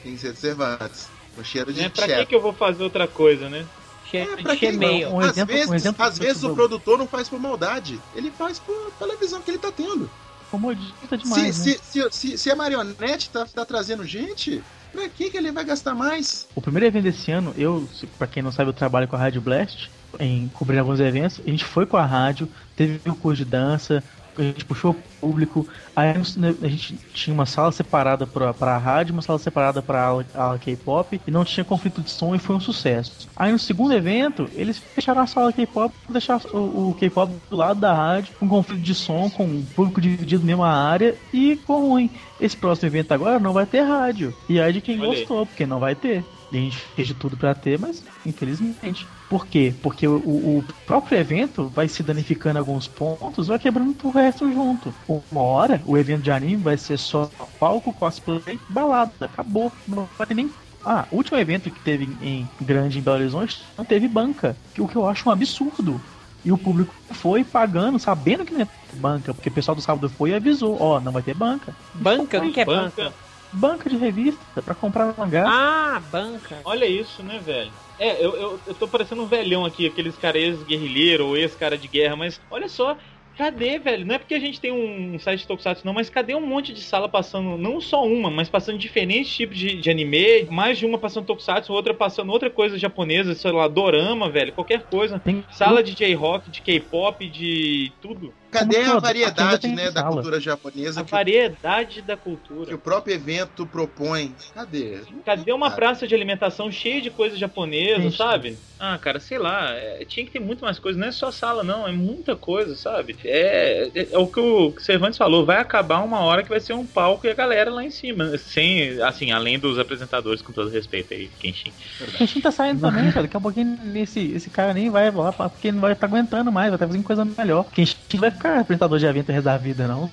[0.04, 1.08] Tem que ser do Cervantes.
[1.36, 1.90] Com cheiro de Né?
[1.90, 3.66] Pra que, que eu vou fazer outra coisa, né?
[4.10, 5.10] Cheio É, pra de chemeio.
[5.10, 8.00] Um às exemplo- vezes, um exemplo às vezes o produtor não faz por maldade.
[8.16, 10.10] Ele faz por, pela visão que ele tá tendo.
[10.52, 11.78] Comodista demais, se, né?
[11.82, 15.66] se, se, se, se a marionete tá, tá trazendo gente, pra que, que ele vai
[15.66, 16.48] gastar mais?
[16.56, 19.42] O primeiro evento desse ano, eu, pra quem não sabe, eu trabalho com a Rádio
[19.42, 21.42] Blast, em cobrir alguns eventos.
[21.46, 24.04] A gente foi com a rádio, teve um curso de dança,
[24.42, 25.68] a gente puxou o público.
[25.96, 30.26] Aí a gente tinha uma sala separada pra, pra rádio, uma sala separada pra aula,
[30.62, 33.28] K-pop, e não tinha conflito de som e foi um sucesso.
[33.36, 37.80] Aí no segundo evento, eles fecharam a sala K-pop, deixaram o, o K-pop do lado
[37.80, 41.90] da rádio, com conflito de som, com o público dividido na mesma área, e ficou
[41.90, 42.10] ruim.
[42.40, 44.36] Esse próximo evento agora não vai ter rádio.
[44.50, 45.18] E aí de quem Olha aí.
[45.20, 46.24] gostou, porque não vai ter.
[46.52, 49.08] E a gente fez de tudo pra ter, mas infelizmente.
[49.30, 49.74] Por quê?
[49.82, 54.52] Porque o, o próprio evento vai se danificando em alguns pontos, vai quebrando o resto
[54.54, 54.94] junto.
[55.32, 59.12] Uma hora, o evento de anime vai ser só palco, cosplay, balada.
[59.22, 59.72] Acabou.
[59.88, 60.52] Não vai ter nem.
[60.86, 64.56] Ah, o último evento que teve em grande em Belo Horizonte não teve banca.
[64.76, 66.00] que- O que eu acho um absurdo.
[66.44, 69.82] E o público foi pagando, sabendo que não ia ter banca, porque o pessoal do
[69.82, 71.76] sábado foi e avisou, ó, não vai ter banca.
[71.96, 72.38] Banca?
[72.40, 73.12] O que é banca?
[73.52, 75.46] Banca de revista pra comprar mangá.
[75.48, 76.58] Ah, banca.
[76.64, 77.72] Olha isso, né, velho?
[77.98, 81.88] É, eu, eu, eu tô parecendo um velhão aqui, aqueles caras ex-guerrilheiro ou ex-cara de
[81.88, 82.98] guerra, mas olha só,
[83.38, 84.06] cadê, velho?
[84.06, 86.74] Não é porque a gente tem um site de Tokusatsu, não, mas cadê um monte
[86.74, 90.86] de sala passando, não só uma, mas passando diferentes tipos de, de anime, mais de
[90.86, 95.20] uma passando Tokusatsu, outra passando outra coisa japonesa, sei lá, dorama, velho, qualquer coisa.
[95.20, 98.34] Tem Sala de J-rock, de K-pop, de tudo.
[98.60, 102.76] Cadê a variedade né, da cultura japonesa A que, variedade da que cultura.
[102.76, 104.34] o próprio evento propõe?
[104.54, 105.00] Cadê?
[105.26, 108.18] Cadê uma Cara, praça de alimentação cheia de coisa japonesa, Gente.
[108.18, 108.58] sabe?
[108.80, 111.64] Ah, cara, sei lá, é, tinha que ter muito mais coisa, não é só sala,
[111.64, 113.16] não, é muita coisa, sabe?
[113.24, 116.74] É, é, é o que o Cervantes falou, vai acabar uma hora que vai ser
[116.74, 120.70] um palco e a galera lá em cima, sem, assim, além dos apresentadores, com todo
[120.70, 121.72] respeito aí, Kenshin.
[122.18, 123.24] Kenshin tá saindo também, cara.
[123.24, 126.68] Daqui a pouquinho esse, esse cara nem vai lá, porque não vai estar aguentando mais,
[126.70, 127.66] vai estar fazendo coisa melhor.
[127.72, 130.10] Kenshin não vai ficar apresentador de evento vida, não.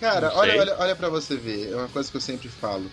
[0.00, 2.84] Cara, Não olha, olha, olha pra você ver, é uma coisa que eu sempre falo.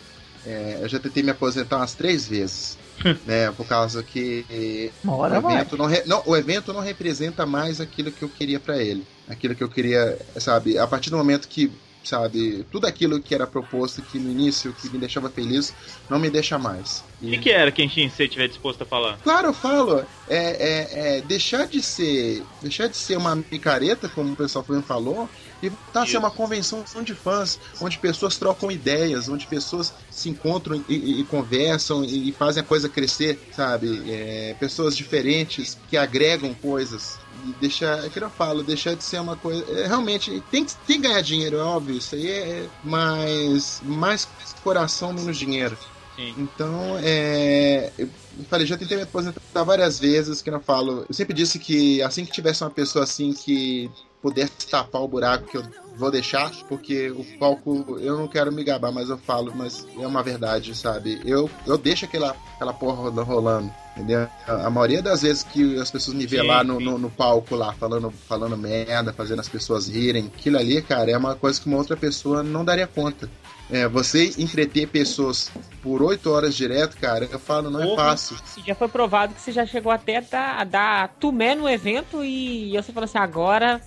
[0.46, 2.78] É, eu já tentei me aposentar umas três vezes.
[3.26, 8.12] né, por causa que o evento, não, re- não, o evento não representa mais aquilo
[8.12, 9.04] que eu queria pra ele.
[9.28, 10.78] Aquilo que eu queria, sabe?
[10.78, 11.72] A partir do momento que,
[12.04, 15.74] sabe, tudo aquilo que era proposto que no início, que me deixava feliz,
[16.10, 17.04] não me deixa mais.
[17.22, 19.18] O que, que era, Kenshin, se você estiver disposto a falar?
[19.24, 20.00] Claro, eu falo.
[20.28, 22.50] É, é, é deixar de ser.
[22.60, 25.30] Deixar de ser uma micareta, como o pessoal também falou,
[25.62, 30.30] e voltar a ser uma convenção de fãs, onde pessoas trocam ideias, onde pessoas se
[30.30, 34.10] encontram e, e- e conversam e, e fazem a coisa crescer, sabe?
[34.12, 37.21] É, pessoas diferentes que agregam coisas.
[37.44, 39.64] E deixar, é que eu falo, deixar de ser uma coisa.
[39.72, 41.98] é, realmente, tem que, tem que ganhar dinheiro, é óbvio.
[41.98, 44.28] Isso aí é mais, mais
[44.64, 45.78] coração, menos dinheiro.
[46.16, 46.36] Sim.
[46.38, 47.92] Então, é.
[47.98, 48.10] Eu
[48.50, 51.06] falei, já tentei me aposentar várias vezes, que eu não falo.
[51.08, 53.90] Eu sempre disse que assim que tivesse uma pessoa assim que
[54.22, 55.64] pudesse tapar o buraco que eu
[55.96, 60.06] vou deixar, porque o palco, eu não quero me gabar, mas eu falo, mas é
[60.06, 61.22] uma verdade, sabe?
[61.26, 64.28] Eu, eu deixo aquela, aquela porra rola- rolando, entendeu?
[64.48, 67.10] A, a maioria das vezes que as pessoas me vêem Sim, lá no, no, no
[67.10, 71.60] palco, lá, falando, falando merda, fazendo as pessoas rirem, aquilo ali, cara, é uma coisa
[71.60, 73.30] que uma outra pessoa não daria conta.
[73.70, 75.50] É, você entreter pessoas
[75.82, 78.10] por oito horas direto, cara, eu falo, não é Porra.
[78.10, 78.38] fácil.
[78.58, 81.70] E já foi provado que você já chegou até a dar, a dar tumé no
[81.70, 83.80] evento e você falou assim, agora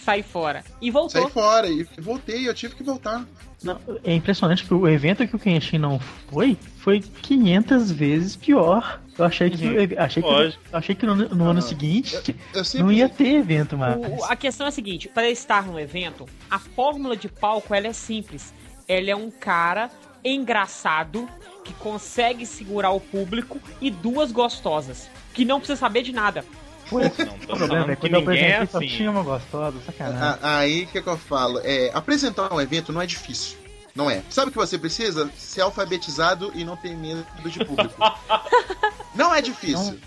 [0.00, 0.64] sai fora.
[0.80, 1.20] E voltou.
[1.22, 3.24] Saí fora e voltei, eu tive que voltar.
[3.62, 5.98] Não, é impressionante que o evento que o Kenshin não
[6.30, 9.00] foi, foi 500 vezes pior.
[9.18, 9.72] Eu achei que, Uhum.
[9.74, 12.84] eu achei que, eu achei que no, no ano Ah, seguinte Eu sempre.
[12.86, 13.96] não ia ter evento mais.
[13.98, 17.86] O- a questão é a seguinte, para estar no evento, a fórmula de palco ela
[17.86, 18.54] é simples.
[18.88, 19.90] Ele é um cara
[20.24, 21.28] engraçado
[21.64, 26.44] que consegue segurar o público e duas gostosas que não precisa saber de nada.
[26.90, 28.86] Não, o problema, é que quando eu ninguém é apresentei só assim.
[28.88, 30.38] tinha uma gostosa, sacanagem.
[30.42, 31.60] A- Aí o que, que eu falo?
[31.64, 33.58] É, apresentar um evento não é difícil.
[33.94, 34.22] Não é.
[34.30, 35.28] Sabe o que você precisa?
[35.36, 37.94] Ser alfabetizado e não ter medo de público.
[39.14, 39.98] não é difícil.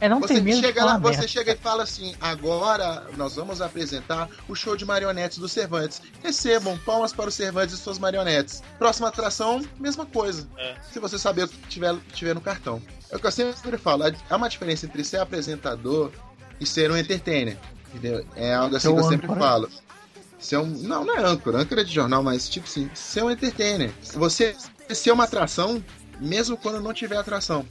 [0.00, 1.28] é não Você ter medo de chega lá, você merda.
[1.28, 6.02] chega e fala assim: agora nós vamos apresentar o show de marionetes do Cervantes.
[6.22, 8.62] Recebam palmas para o Cervantes e suas marionetes.
[8.78, 10.48] Próxima atração, mesma coisa.
[10.58, 10.74] É.
[10.92, 12.82] Se você saber o que tiver, tiver no cartão.
[13.10, 16.10] É o que eu sempre falo: há uma diferença entre ser apresentador
[16.60, 17.56] e ser um entertainer.
[17.88, 18.24] Entendeu?
[18.36, 19.68] É algo assim que eu sempre falo.
[20.38, 23.30] Ser um, não, não é âncora, âncora é de jornal, mas tipo assim, ser um
[23.30, 23.90] entertainer.
[24.14, 24.54] Você
[24.94, 25.82] ser uma atração,
[26.20, 27.64] mesmo quando não tiver atração.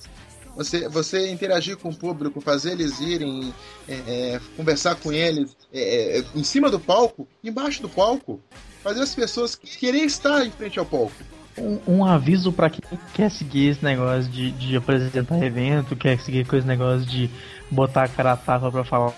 [0.55, 3.53] Você, você interagir com o público, fazer eles irem,
[3.87, 8.41] é, é, conversar com eles é, é, em cima do palco, embaixo do palco,
[8.83, 11.13] fazer as pessoas querer estar em frente ao palco.
[11.57, 12.81] Um, um aviso pra quem
[13.13, 17.29] quer seguir esse negócio de, de apresentar evento, quer seguir com esse negócio de
[17.71, 19.13] botar a cara a tapa pra falar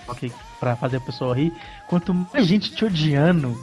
[0.60, 1.52] pra fazer a pessoa rir.
[1.88, 3.62] Quanto mais gente te odiando,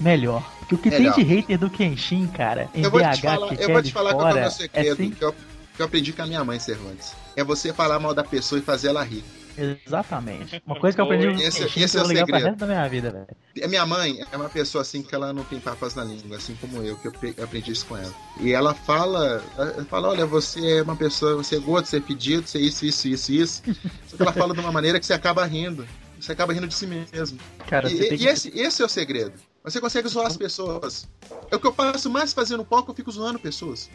[0.00, 0.42] melhor.
[0.60, 1.14] Porque o que Melhor.
[1.14, 3.82] tem de hater do Kenshin, cara, em Eu vou BH te falar, que eu vou
[3.82, 5.86] te falar qual que é o fora, meu é segredo sim- que, eu, que eu
[5.86, 7.14] aprendi com a minha mãe, Cervantes.
[7.36, 9.22] É você falar mal da pessoa e fazer ela rir.
[9.56, 10.62] Exatamente.
[10.66, 12.56] Uma coisa que eu aprendi no Esse- que é o segredo.
[12.56, 13.26] da minha vida, velho.
[13.64, 16.56] A minha mãe é uma pessoa assim que ela não tem papas na língua, assim
[16.60, 18.12] como eu, que eu aprendi isso com ela.
[18.40, 22.00] E ela fala, ela fala, olha, você é uma pessoa, você é gordo, você é
[22.00, 23.62] pedido, você é isso, isso, isso, isso.
[24.08, 25.86] Só que ela fala de uma maneira que você acaba rindo.
[26.20, 27.38] Você acaba rindo de si mesmo.
[27.66, 28.26] Cara, E, e que...
[28.26, 29.32] esse, esse é o segredo.
[29.62, 31.08] Você consegue zoar as pessoas.
[31.50, 33.90] É o que eu faço mais fazendo palco, eu fico zoando pessoas.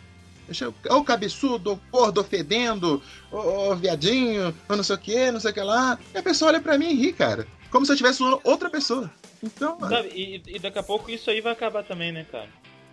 [0.53, 5.51] Chamo, Ô cabeçudo, ô gordo, fedendo, ô viadinho, ou não sei o que, não sei
[5.51, 5.97] o que lá.
[6.13, 7.47] E a pessoa olha pra mim e ri, cara.
[7.69, 9.09] Como se eu estivesse zoando outra pessoa.
[9.43, 12.49] Então, Sabe, e, e daqui a pouco isso aí vai acabar também, né, cara?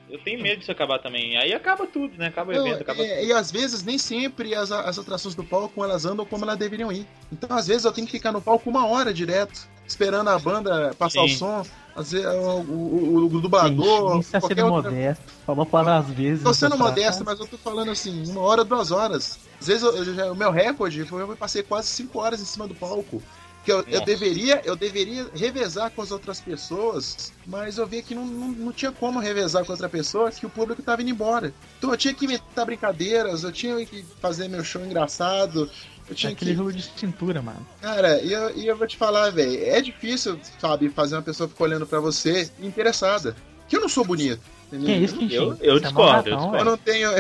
[0.09, 1.37] Eu tenho medo disso acabar também.
[1.37, 2.29] Aí acaba tudo, né?
[2.29, 3.29] Acaba o evento, acaba é, tudo.
[3.29, 6.93] e às vezes nem sempre as, as atrações do palco elas andam como elas deveriam
[6.93, 7.07] ir.
[7.33, 10.95] Então às vezes eu tenho que ficar no palco uma hora direto, esperando a banda
[10.99, 11.37] passar o Sim.
[11.37, 15.25] som, às vezes, o, o, o, o dublador, está qualquer sendo outra- modesto.
[15.47, 16.43] Falou palavras às vezes.
[16.45, 19.39] Tô sendo modesto, mas eu tô falando assim, uma hora, duas horas.
[19.61, 22.45] Às vezes eu- eu já- o meu recorde foi eu passei quase cinco horas em
[22.45, 23.23] cima do palco.
[23.65, 24.05] Que eu, eu Nossa.
[24.05, 28.73] deveria, eu deveria revezar com as outras pessoas, mas eu vi que não, não, não
[28.73, 31.53] tinha como revezar com outra pessoa, que o público tava indo embora.
[31.79, 35.69] Então eu tinha que inventar brincadeiras, eu tinha que fazer meu show engraçado,
[36.09, 36.57] eu É tinha aquele que.
[36.57, 37.67] jogo de cintura, mano.
[37.81, 41.49] Cara, e eu, e eu vou te falar, velho, é difícil, sabe, fazer uma pessoa
[41.49, 43.35] ficar olhando pra você interessada.
[43.69, 44.41] Que eu não sou bonito.
[44.69, 44.87] Entendeu?
[44.87, 45.17] Que é isso?
[45.35, 47.11] Eu- eu Você é discordo, eu malvadão, Eu não tenho.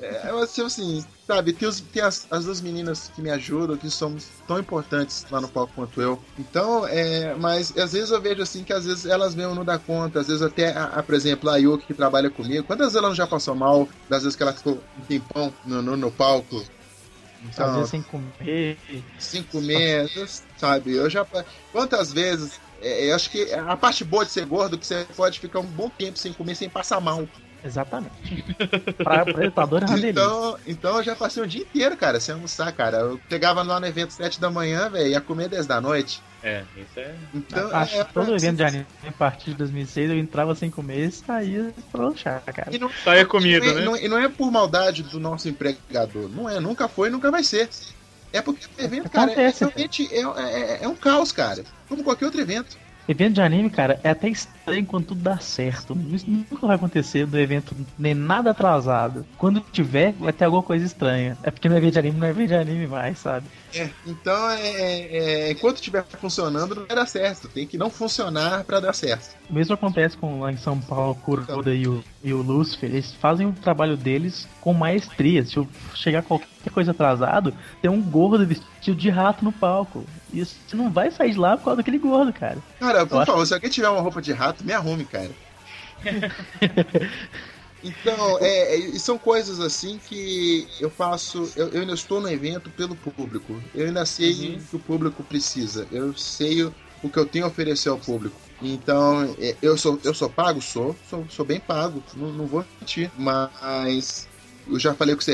[0.00, 3.76] É, eu, assim, assim, sabe, tem, os- tem as, as duas meninas que me ajudam,
[3.76, 6.22] que somos tão importantes lá no palco quanto eu.
[6.38, 7.34] Então, é.
[7.34, 10.20] Mas às vezes eu vejo assim que às vezes elas mesmo não dá conta.
[10.20, 13.08] Às vezes até, a, a, por exemplo, a Yuki que trabalha comigo, quantas vezes ela
[13.08, 13.88] não já passou mal?
[14.08, 16.62] Das vezes que ela ficou um tempão no, no, no palco.
[17.44, 18.78] Às Então, vezes sem comer.
[19.18, 20.92] cinco meses, sabe?
[20.94, 21.26] Eu já.
[21.72, 22.60] Quantas vezes.
[22.82, 25.60] é, eu acho que a parte boa de ser gordo é que você pode ficar
[25.60, 27.26] um bom tempo sem comer, sem passar mal.
[27.64, 28.44] Exatamente.
[29.02, 30.10] pra apresentador é uma delícia.
[30.10, 32.98] Então, então eu já passei o dia inteiro, cara, sem almoçar, cara.
[32.98, 36.22] Eu chegava lá no evento 7 da manhã, velho, ia comer 10 da noite.
[36.42, 37.16] É, isso é.
[37.34, 40.70] Então, Acho é, que todo evento de anime a partir de 2006 eu entrava sem
[40.70, 42.74] comer e saía pra lanchar, cara.
[42.74, 43.80] E não, Sai a comida, e é- né?
[43.84, 46.28] não é- e não é por maldade do nosso empregador.
[46.28, 47.68] Não é, nunca foi e nunca vai ser.
[48.32, 51.64] É porque o evento, cara, é, realmente é, é- é um caos, cara.
[51.88, 52.76] Como qualquer outro evento.
[53.08, 55.96] Evento de anime, cara, é até estranho quando tudo dá certo.
[56.12, 59.24] Isso nunca vai acontecer do evento nem nada atrasado.
[59.38, 61.36] Quando tiver, vai ter alguma coisa estranha.
[61.42, 63.46] É porque no evento de anime não é evento de anime mais, sabe?
[63.74, 65.16] É, então, é, é-
[65.48, 67.48] é- enquanto estiver funcionando, não vai dar certo.
[67.48, 69.36] Tem que não funcionar pra dar certo.
[69.48, 72.90] O mesmo acontece com lá em São Paulo, o Kuroda e o, e o Lucifer.
[72.90, 75.44] Eles fazem o trabalho deles com maestria.
[75.46, 80.04] Se eu chegar qualquer coisa atrasado, tem um gordo vestido de rato no palco.
[80.32, 82.58] E você não vai sair de lá por causa daquele gordo, cara.
[82.78, 85.30] Cara, por acho- favor, se alguém tiver uma roupa de rato, me arrume, cara.
[87.82, 91.48] Então, é, é, e são coisas assim que eu faço.
[91.54, 93.62] Eu, eu ainda estou no evento pelo público.
[93.74, 94.56] Eu ainda sei Uhum.
[94.56, 95.86] o que o público precisa.
[95.92, 98.36] Eu sei o, o que eu tenho a oferecer ao público.
[98.60, 100.60] Então, é, eu sou, eu sou pago?
[100.60, 100.96] Sou.
[101.08, 102.02] Sou, sou bem pago.
[102.16, 103.12] Não, não vou mentir.
[103.16, 104.26] Mas
[104.66, 105.24] eu já falei com o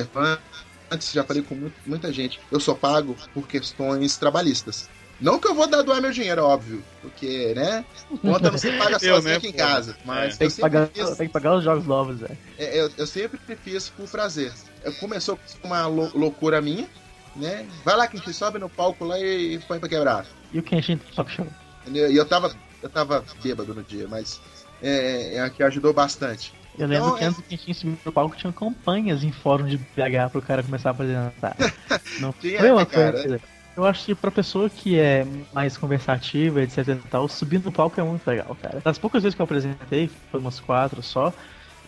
[0.95, 2.41] Cervantes, já falei com mu- muita gente.
[2.51, 4.89] Eu sou pago por questões trabalhistas.
[5.21, 6.83] Não que eu vou dar doar meu dinheiro, óbvio.
[7.01, 7.85] Porque, né?
[8.21, 9.59] Conta não se paga Eu, sozinho né, aqui em pô?
[9.59, 9.97] casa.
[10.05, 10.39] Mas É.
[10.39, 12.39] Tem que, pagar, fiz- tem que pagar os jogos novos, velho.
[12.59, 14.53] é, eu, eu sempre fiz por prazer.
[14.83, 16.89] Eu começou com uma lou- loucura minha,
[17.37, 17.67] né?
[17.85, 20.27] Vai lá, que sobe no palco lá e, e põe pra quebrar.
[20.53, 21.47] E o Kenshin Top Show?
[21.87, 24.41] E eu tava, eu tava bêbado no dia, mas
[24.83, 26.53] é, é, que ajudou bastante.
[26.79, 29.64] Eu lembro Então, que é- antes do Kenshin subir no palco tinha campanhas em fórum
[29.66, 31.57] de BH pro cara começar a apresentar.
[32.20, 33.12] Não Tinha, foi uma cara.
[33.12, 33.41] coisa.
[33.77, 38.01] Eu acho que pra pessoa que é mais conversativa, etc e tal, subir no palco
[38.01, 38.81] é muito legal, cara.
[38.85, 41.33] Das poucas vezes que eu apresentei, foi umas quatro só,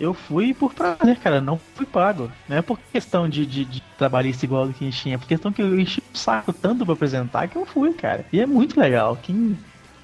[0.01, 2.31] eu fui por prazer, cara, não fui pago.
[2.49, 5.63] Não é por questão de, de, de trabalhista igual do Kenshin, é por questão que
[5.63, 8.27] eu enchi o saco tanto pra apresentar que eu fui, cara.
[8.33, 9.17] E é muito legal.
[9.23, 9.57] Quem,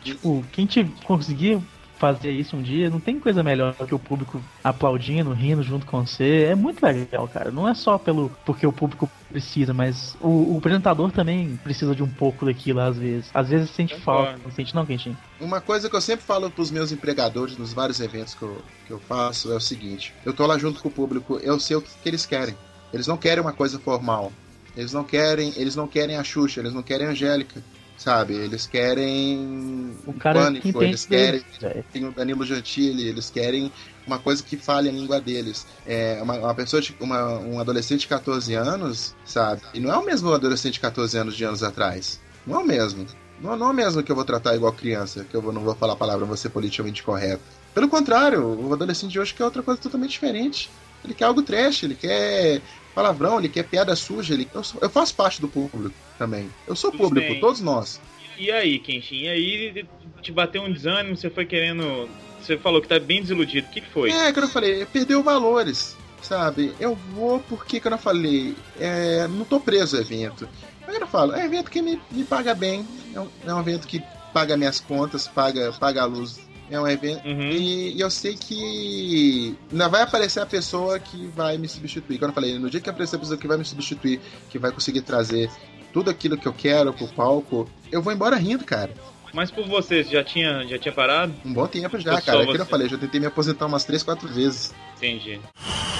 [0.04, 1.60] tipo, quem te conseguir
[2.02, 6.04] fazer isso um dia, não tem coisa melhor que o público aplaudindo, rindo junto com
[6.04, 6.48] você.
[6.50, 7.52] É muito legal, cara.
[7.52, 12.02] Não é só pelo porque o público Precisa, mas o, o apresentador também precisa de
[12.02, 13.30] um pouco daquilo às vezes.
[13.32, 15.16] Às vezes sente falta, não sente não, Quentinho?
[15.40, 18.92] Uma coisa que eu sempre falo pros meus empregadores nos vários eventos que eu, que
[18.92, 21.80] eu faço é o seguinte: eu tô lá junto com o público, eu sei o
[21.80, 22.54] que, que eles querem.
[22.92, 24.30] Eles não querem uma coisa formal.
[24.76, 27.62] Eles não querem, eles não querem a Xuxa, eles não querem a Angélica,
[27.96, 28.34] sabe?
[28.34, 31.46] Eles querem O cara que Pânico, entende eles querem deles,
[31.92, 33.72] tem o Danilo Gentili, eles querem
[34.06, 35.66] uma coisa que fale a língua deles.
[35.84, 39.62] É uma, uma pessoa, de, uma, um adolescente de 14 anos, sabe?
[39.72, 42.20] E não é o mesmo adolescente de 14 anos de anos atrás.
[42.44, 43.06] Não é o mesmo.
[43.38, 45.62] Não, não é o mesmo que eu vou tratar igual criança, que eu vou- não
[45.62, 47.42] vou falar a palavra, vou ser politicamente correto.
[47.74, 50.70] Pelo contrário, o adolescente de hoje quer outra coisa totalmente diferente.
[51.04, 52.62] Ele quer algo trash, ele quer
[52.94, 54.34] palavrão, ele quer piada suja.
[54.34, 54.48] Ele...
[54.54, 56.48] Eu, sou- eu faço parte do público também.
[56.66, 57.40] Eu sou Tudo público, bem.
[57.40, 58.00] todos nós.
[58.38, 59.22] E aí, Kenshin?
[59.24, 59.86] E aí
[60.20, 62.08] te bateu um desânimo, você foi querendo.
[62.40, 63.66] Você falou que tá bem desiludido.
[63.68, 64.10] O que, que foi?
[64.10, 66.74] É, como eu falei, perdeu valores, sabe?
[66.80, 70.48] Eu vou porque, como eu falei, é, não tô preso ao evento.
[70.86, 72.84] Mas eu falo, é um evento que me, me paga bem,
[73.14, 76.40] é um, é um evento que paga minhas contas, paga, paga a luz.
[76.72, 77.26] É um evento.
[77.28, 77.50] Uhum.
[77.50, 82.18] E, e eu sei que ainda vai aparecer a pessoa que vai me substituir.
[82.18, 84.18] Quando eu falei, no dia que aparecer a pessoa que vai me substituir,
[84.48, 85.50] que vai conseguir trazer
[85.92, 88.90] tudo aquilo que eu quero pro palco, eu vou embora rindo, cara.
[89.34, 91.34] Mas por você, você já tinha, já tinha parado?
[91.44, 92.42] Um bom tempo já, Ou cara.
[92.42, 92.64] É que eu você?
[92.64, 94.74] falei, já tentei me aposentar umas três, quatro vezes.
[94.96, 95.38] Entendi.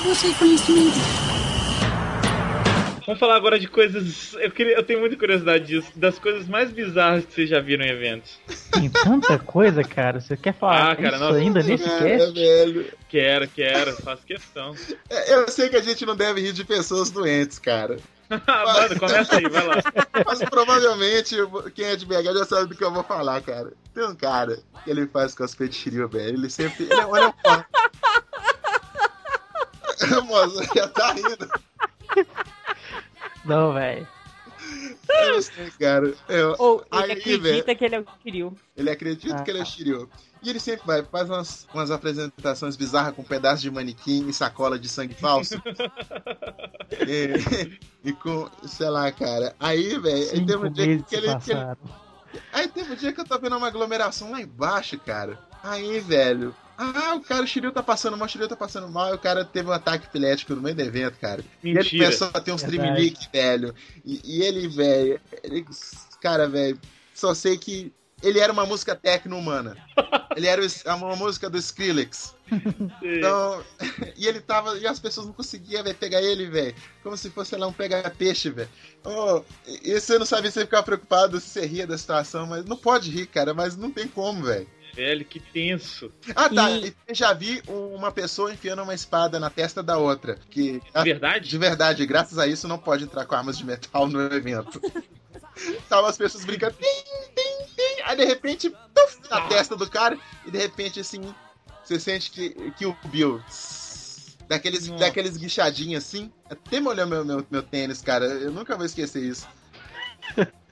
[0.03, 1.32] Busque conhecimento.
[3.07, 4.35] Vamos falar agora de coisas.
[4.35, 5.91] Eu, queria, eu tenho muita curiosidade disso.
[5.97, 8.39] Das coisas mais bizarras que vocês já viram em eventos.
[8.73, 10.21] Tem tanta coisa, cara.
[10.21, 11.37] Você quer falar Ah, cara, isso nossa.
[11.39, 12.33] ainda nesse É, cast?
[12.35, 12.93] velho.
[13.09, 14.75] Quero, quero, faço questão.
[15.11, 17.97] É, Eu sei que a gente não deve rir de pessoas doentes, cara.
[18.31, 19.75] Mano, começa aí, vai lá.
[20.25, 21.37] Mas provavelmente
[21.75, 23.73] quem é de BH já sabe do que eu vou falar, cara.
[23.95, 26.37] Tem um cara que ele faz cosplay de Shiryu, velho.
[26.39, 26.85] Ele sempre.
[26.85, 27.65] Ele é olha o pó.
[30.25, 31.49] Moça, já tá rindo.
[33.45, 34.07] Não, velho.
[35.09, 36.14] Eu sei, cara.
[36.28, 37.76] Eu- Ou ele Aí, acredita velho.
[37.78, 38.57] que ele é o Kiryu.
[38.76, 39.66] ele acredita Ah, que ele é tá.
[39.68, 40.09] Shiryu.
[40.43, 44.76] E ele sempre vai, faz umas, umas apresentações bizarras com pedaços de manequim e sacola
[44.78, 45.55] de sangue falso.
[47.07, 49.55] e, e com, sei lá, cara.
[49.59, 51.76] Aí, velho, aí teve Cinco um dia que ele, que ele.
[52.53, 55.38] Aí teve um dia que eu tô vendo uma aglomeração lá embaixo, cara.
[55.62, 56.55] Aí, velho.
[56.77, 59.18] Ah, o cara, o Shiryu tá passando mal, o Shiryu tá passando mal, e o
[59.18, 61.45] cara teve um ataque epilético no meio do evento, cara.
[61.62, 62.05] E ele Mentira.
[62.05, 62.83] começou a ter uns Verdade.
[62.83, 63.75] tremelique, velho.
[64.05, 65.66] E, e ele, velho, ele,
[66.20, 66.79] cara, velho,
[67.14, 67.93] só sei que
[68.23, 69.77] ele era uma música tecno-humana.
[70.35, 70.62] Ele era
[70.97, 72.35] uma música do Skrillex.
[73.03, 73.62] Então,
[74.16, 74.79] e ele tava.
[74.79, 76.75] E as pessoas não conseguiam véio, pegar ele, velho.
[77.03, 78.68] Como se fosse sei lá um pegar-peixe, velho.
[79.05, 82.64] Oh, e você não sabia se você ficava preocupado se você ria da situação, mas
[82.64, 84.66] não pode rir, cara, mas não tem como, velho.
[84.95, 86.12] Velho, que tenso.
[86.36, 86.70] Ah, tá.
[86.70, 90.38] E- eu já vi uma pessoa enfiando uma espada na testa da outra.
[90.51, 91.49] Que De verdade?
[91.49, 94.80] de verdade, graças a isso, não pode entrar com armas de metal no evento.
[95.88, 96.74] Tava as pessoas brincando.
[96.78, 96.84] Tim,
[97.34, 101.20] tim, tim, aí de repente, tuf, na testa do cara, e de repente, assim,
[101.84, 103.40] você sente que, que o Bill.
[104.49, 105.05] Daqueles, Nossa.
[105.05, 106.30] daqueles guichadinhos assim.
[106.51, 108.26] Até molhou meu, meu, meu tênis, cara.
[108.26, 109.47] Eu nunca vou esquecer isso.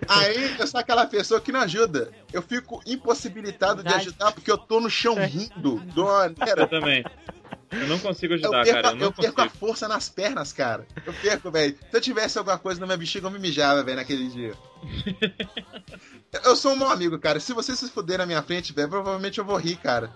[0.09, 2.11] Aí eu sou aquela pessoa que não ajuda.
[2.33, 5.81] Eu fico impossibilitado de ajudar porque eu tô no chão rindo.
[5.81, 7.05] De uma maneira Eu também.
[7.71, 8.97] Eu não consigo eu ajudar, perco, cara.
[8.97, 10.87] Eu eu perco a força nas pernas, cara.
[11.07, 11.77] Eu perco, velho.
[11.91, 14.55] Se eu tivesse alguma coisa na minha bexiga, eu me mijava, velho, naquele dia.
[16.45, 17.39] eu sou um mau amigo, cara.
[17.39, 20.11] Se você se fuder na minha frente, velho, provavelmente eu vou rir, cara.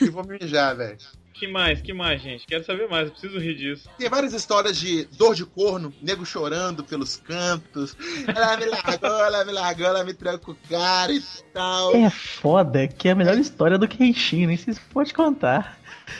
[0.00, 0.98] E vou me mijar, velho.
[1.38, 1.82] Que mais?
[1.82, 2.46] Que mais, gente?
[2.46, 3.06] Quero saber mais.
[3.06, 3.88] Eu preciso rir disso.
[3.98, 7.94] Tem várias histórias de dor de corno, nego chorando pelos cantos.
[8.26, 11.22] Ela me largou, ela me largou, ela me trancou o cara e
[11.52, 11.94] tal.
[11.94, 15.78] É foda que é a melhor história do Kenshin, nem sei se pode contar.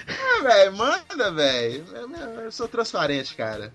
[0.08, 1.84] Ah, velho, manda, velho.
[1.94, 3.72] Eu- Eu sou transparente, cara.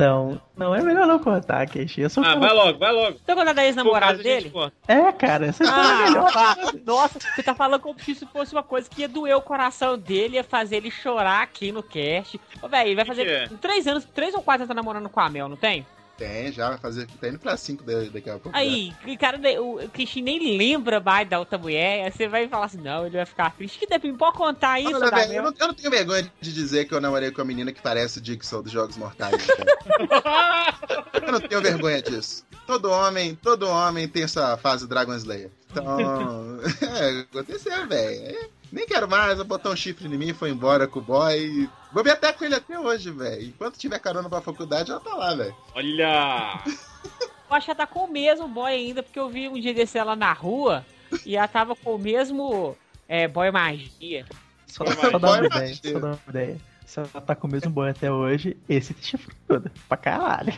[0.00, 2.00] Então, não é melhor não contar, Kenshin.
[2.00, 3.18] Eu sou Ah, vai logo, vai logo.
[3.18, 4.50] Você contar da Se for o ex-namorada dele?
[4.88, 6.32] É, cara, essa é Ah, melhor.
[6.32, 6.56] pá.
[6.86, 9.98] nossa, você tá falando como se isso fosse uma coisa que ia doer o coração
[9.98, 12.40] dele, ia fazer ele chorar aqui no cast.
[12.62, 13.58] Ô, velho, vai Que fazer que é?
[13.60, 15.86] três anos, três ou quatro anos tá namorando com a Mel, não tem?
[16.20, 17.06] Tem, já vai fazer.
[17.18, 18.50] Tá indo pra 5 daqui a pouco.
[18.52, 22.66] Aí, o cara, o Kishin nem lembra mais da outra mulher, aí você vai falar
[22.66, 23.78] assim, não, ele vai ficar triste.
[23.78, 26.84] Que deve pode contar isso, da velho, eu, não, eu não tenho vergonha de dizer
[26.84, 29.46] que eu namorei com a menina que parece o Dixon dos Jogos Mortais.
[29.46, 30.74] cara.
[31.26, 32.44] eu não tenho vergonha disso.
[32.66, 35.50] Todo homem, todo homem tem essa fase Dragon Slayer.
[35.70, 38.50] Então, é, aconteceu, velho.
[38.70, 41.66] Nem quero mais, botar um chifre em mim, foi embora com o boy.
[41.92, 43.42] Vou ver até com ele até hoje, velho.
[43.42, 45.56] Enquanto tiver carona pra faculdade, ela tá lá, velho.
[45.74, 46.62] Olha!
[46.66, 49.74] Eu acho que ela tá com o mesmo boy ainda, porque eu vi um dia
[49.74, 50.86] desse ela na rua
[51.26, 52.76] e ela tava com o mesmo
[53.08, 54.24] é, boy magia.
[54.66, 56.60] Só, só dá uma ideia, só dá uma ideia.
[56.86, 59.72] Se ela tá com o mesmo boy até hoje, esse te chifruda.
[59.88, 60.52] Pra caralho.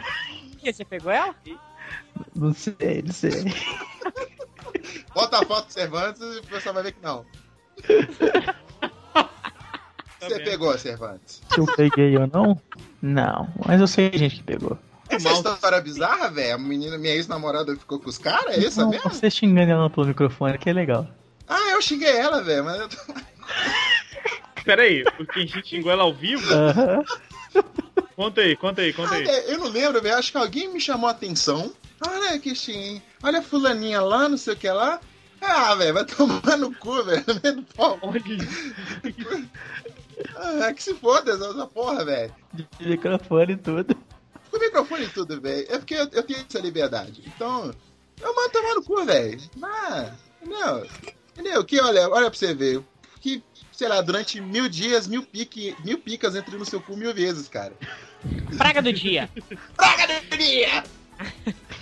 [0.58, 0.72] que?
[0.72, 1.34] Você pegou ela?
[2.34, 3.44] Não sei, não sei.
[5.14, 7.24] Bota a foto do Cervantes e o pessoal vai ver que não.
[10.22, 11.42] Você pegou, Cervantes.
[11.52, 12.60] Se eu peguei ou não?
[13.00, 14.78] Não, mas eu sei gente que pegou.
[15.08, 16.54] Essa Mal- história bizarra, velho.
[16.54, 18.56] A menina, minha ex-namorada ficou com os caras?
[18.56, 19.10] É isso não, mesmo?
[19.10, 21.06] você xingando ela pelo microfone, que é legal.
[21.48, 22.64] Ah, eu xinguei ela, velho.
[22.64, 22.96] Mas eu tô...
[24.64, 26.46] Pera aí, porque a gente xingou ela ao vivo?
[26.54, 27.04] Aham.
[28.16, 29.24] Conta aí, conta aí, conta Ah, aí.
[29.24, 30.16] velho, eu não lembro, velho.
[30.16, 31.72] Acho que alguém me chamou a atenção.
[32.06, 33.02] Olha que xing.
[33.22, 35.00] Olha a fulaninha lá, não sei o que lá.
[35.40, 37.24] Ah, velho, vai tomar no cu, velho.
[39.81, 39.81] No
[40.42, 42.34] é que se foda essa porra, velho.
[42.52, 43.96] De microfone e tudo.
[44.50, 45.66] Com microfone e tudo, velho.
[45.68, 47.22] É porque eu, eu tenho essa liberdade.
[47.26, 47.74] Então,
[48.20, 49.40] eu mando tomar no cu, velho.
[49.62, 50.86] Ah, entendeu?
[51.32, 51.64] Entendeu?
[51.64, 52.82] Que olha, olha pra você ver.
[53.20, 57.14] Que, sei lá, durante mil dias, mil, pique, mil picas entram no seu cu mil
[57.14, 57.72] vezes, cara.
[58.56, 59.30] Praga do dia.
[59.76, 60.84] Praga do dia!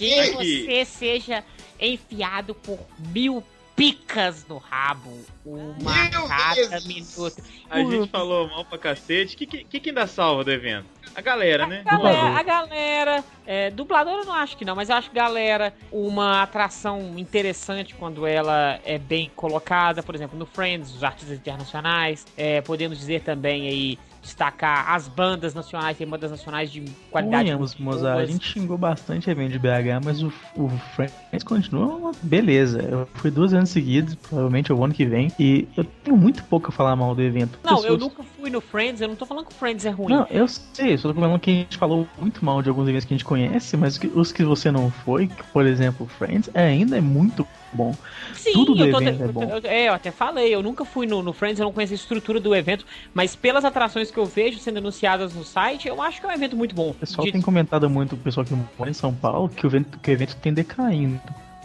[0.00, 1.44] Que Ai, você seja
[1.78, 2.78] enfiado por
[3.12, 3.44] mil
[3.80, 5.24] picas no rabo.
[5.42, 7.42] Uma Mil cada minuto.
[7.70, 9.34] A gente falou mal pra cacete.
[9.34, 10.84] O que, que, que que ainda salva do evento?
[11.14, 11.82] A galera, né?
[11.82, 12.38] Galera, Dublador.
[12.38, 17.18] a galera, é, dublador eu não acho que não, mas eu acho galera uma atração
[17.18, 22.98] interessante quando ela é bem colocada, por exemplo, no Friends, os artistas internacionais, é, podemos
[22.98, 28.20] dizer também aí destacar as bandas nacionais, tem bandas nacionais de qualidade Mozart.
[28.20, 32.80] A gente xingou bastante evento de BH, mas o, o Friends continua uma beleza.
[32.82, 36.44] Eu fui duas anos seguidos, provavelmente eu vou ano que vem, e eu tenho muito
[36.44, 37.58] pouco a falar mal do evento.
[37.64, 39.90] Não, eu Pessoas- nunca fui no Friends, eu não tô falando que o Friends é
[39.90, 40.08] ruim.
[40.12, 43.04] Não, eu sei, só tô falando que a gente falou muito mal de alguns eventos
[43.06, 46.98] que a gente conhece, mas os que- você não foi, por exemplo, Friends, é, ainda
[46.98, 47.94] é muito bom.
[48.34, 49.42] Sim, Tudo do eu, tô, evento é eu- bom.
[49.44, 51.96] eu- é, eu até falei, eu nunca fui no, no Friends, eu não conheço a
[51.96, 56.20] estrutura do evento, mas pelas atrações que eu vejo sendo anunciadas no site, eu acho
[56.20, 56.90] que é um evento muito bom.
[56.90, 59.68] O pessoal De- tem comentado muito, o pessoal que mora em São Paulo, que o
[59.68, 61.20] evento, que o evento tem decaindo.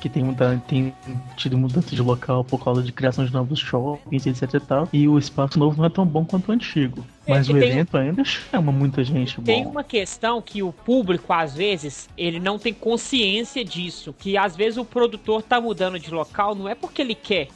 [0.05, 0.93] Que tem, muda, tem
[1.35, 4.87] tido mudança de local por causa de criação de novos shoppings, etc e tal.
[4.93, 7.03] E o espaço novo não é tão bom quanto o antigo.
[7.25, 9.71] É, Mas e o tem- evento ainda chama muita gente Tem bom.
[9.71, 14.13] uma questão que o público, às vezes, ele não tem consciência disso.
[14.13, 17.47] Que às vezes o produtor tá mudando de local, não é porque ele quer,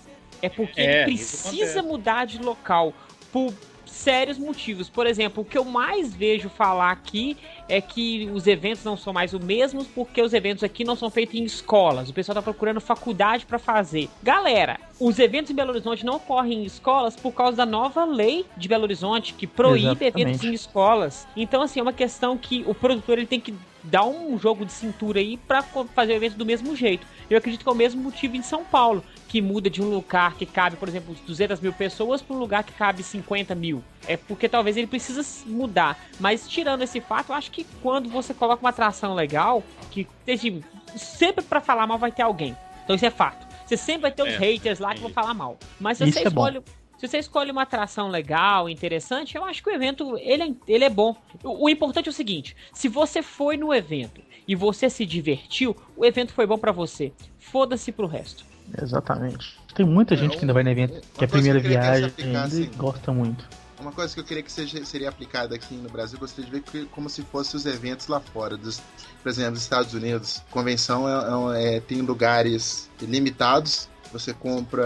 [0.42, 2.94] é porque É, ele precisa mudar de local.
[3.32, 3.54] Por
[3.90, 4.90] sérios motivos.
[4.90, 7.38] Por exemplo, o que eu mais vejo falar aqui
[7.68, 11.10] é que os eventos não são mais os mesmos porque os eventos aqui não são
[11.10, 12.10] feitos em escolas.
[12.10, 14.10] O pessoal tá procurando faculdade para fazer.
[14.24, 18.46] Galera, os eventos em Belo Horizonte não ocorrem em escolas por causa da nova lei
[18.58, 20.48] de Belo Horizonte que proíbe eventos Exatamente.
[20.48, 21.28] em escolas.
[21.36, 23.54] Então, assim, é uma questão que o produtor ele tem que
[23.84, 27.06] dar um jogo de cintura aí pra co- fazer o evento do mesmo jeito.
[27.30, 30.34] Eu acredito que é o mesmo motivo em São Paulo, que muda de um lugar
[30.36, 33.84] que cabe, por exemplo, 200 mil pessoas para um lugar que cabe 50 mil.
[34.08, 35.98] É porque talvez ele precisa se mudar.
[36.20, 40.60] Mas tirando esse fato, eu acho que quando você coloca uma atração legal, que seja
[40.98, 42.58] sempre pra falar mal vai ter alguém.
[42.84, 43.48] Então isso é fato.
[43.66, 44.38] Você sempre vai ter os É.
[44.38, 45.58] haters lá que vão falar mal.
[45.80, 46.48] Mas se Isso você é bom.
[46.48, 46.64] escolhe
[47.00, 50.84] se você escolhe uma atração legal, interessante, eu acho que o evento ele é, ele
[50.84, 51.16] é bom.
[51.44, 55.76] O, o importante é o seguinte: se você foi no evento e você se divertiu,
[55.96, 57.14] o evento foi bom pra você.
[57.40, 58.44] Foda-se pro resto.
[58.82, 59.58] Exatamente.
[59.74, 61.70] Tem muita É, gente que ainda vai no evento, que é a primeira que que
[61.70, 63.50] viagem aplicasse- ainda e gosta muito.
[63.80, 66.52] Uma coisa que eu queria que seja, seria aplicada aqui no Brasil, eu gostaria de
[66.52, 68.58] ver que- como se fossem os eventos lá fora.
[68.58, 68.82] Dos,
[69.24, 74.84] por exemplo, nos Estados Unidos, convenção é, é um- é- tem lugares limitados, você compra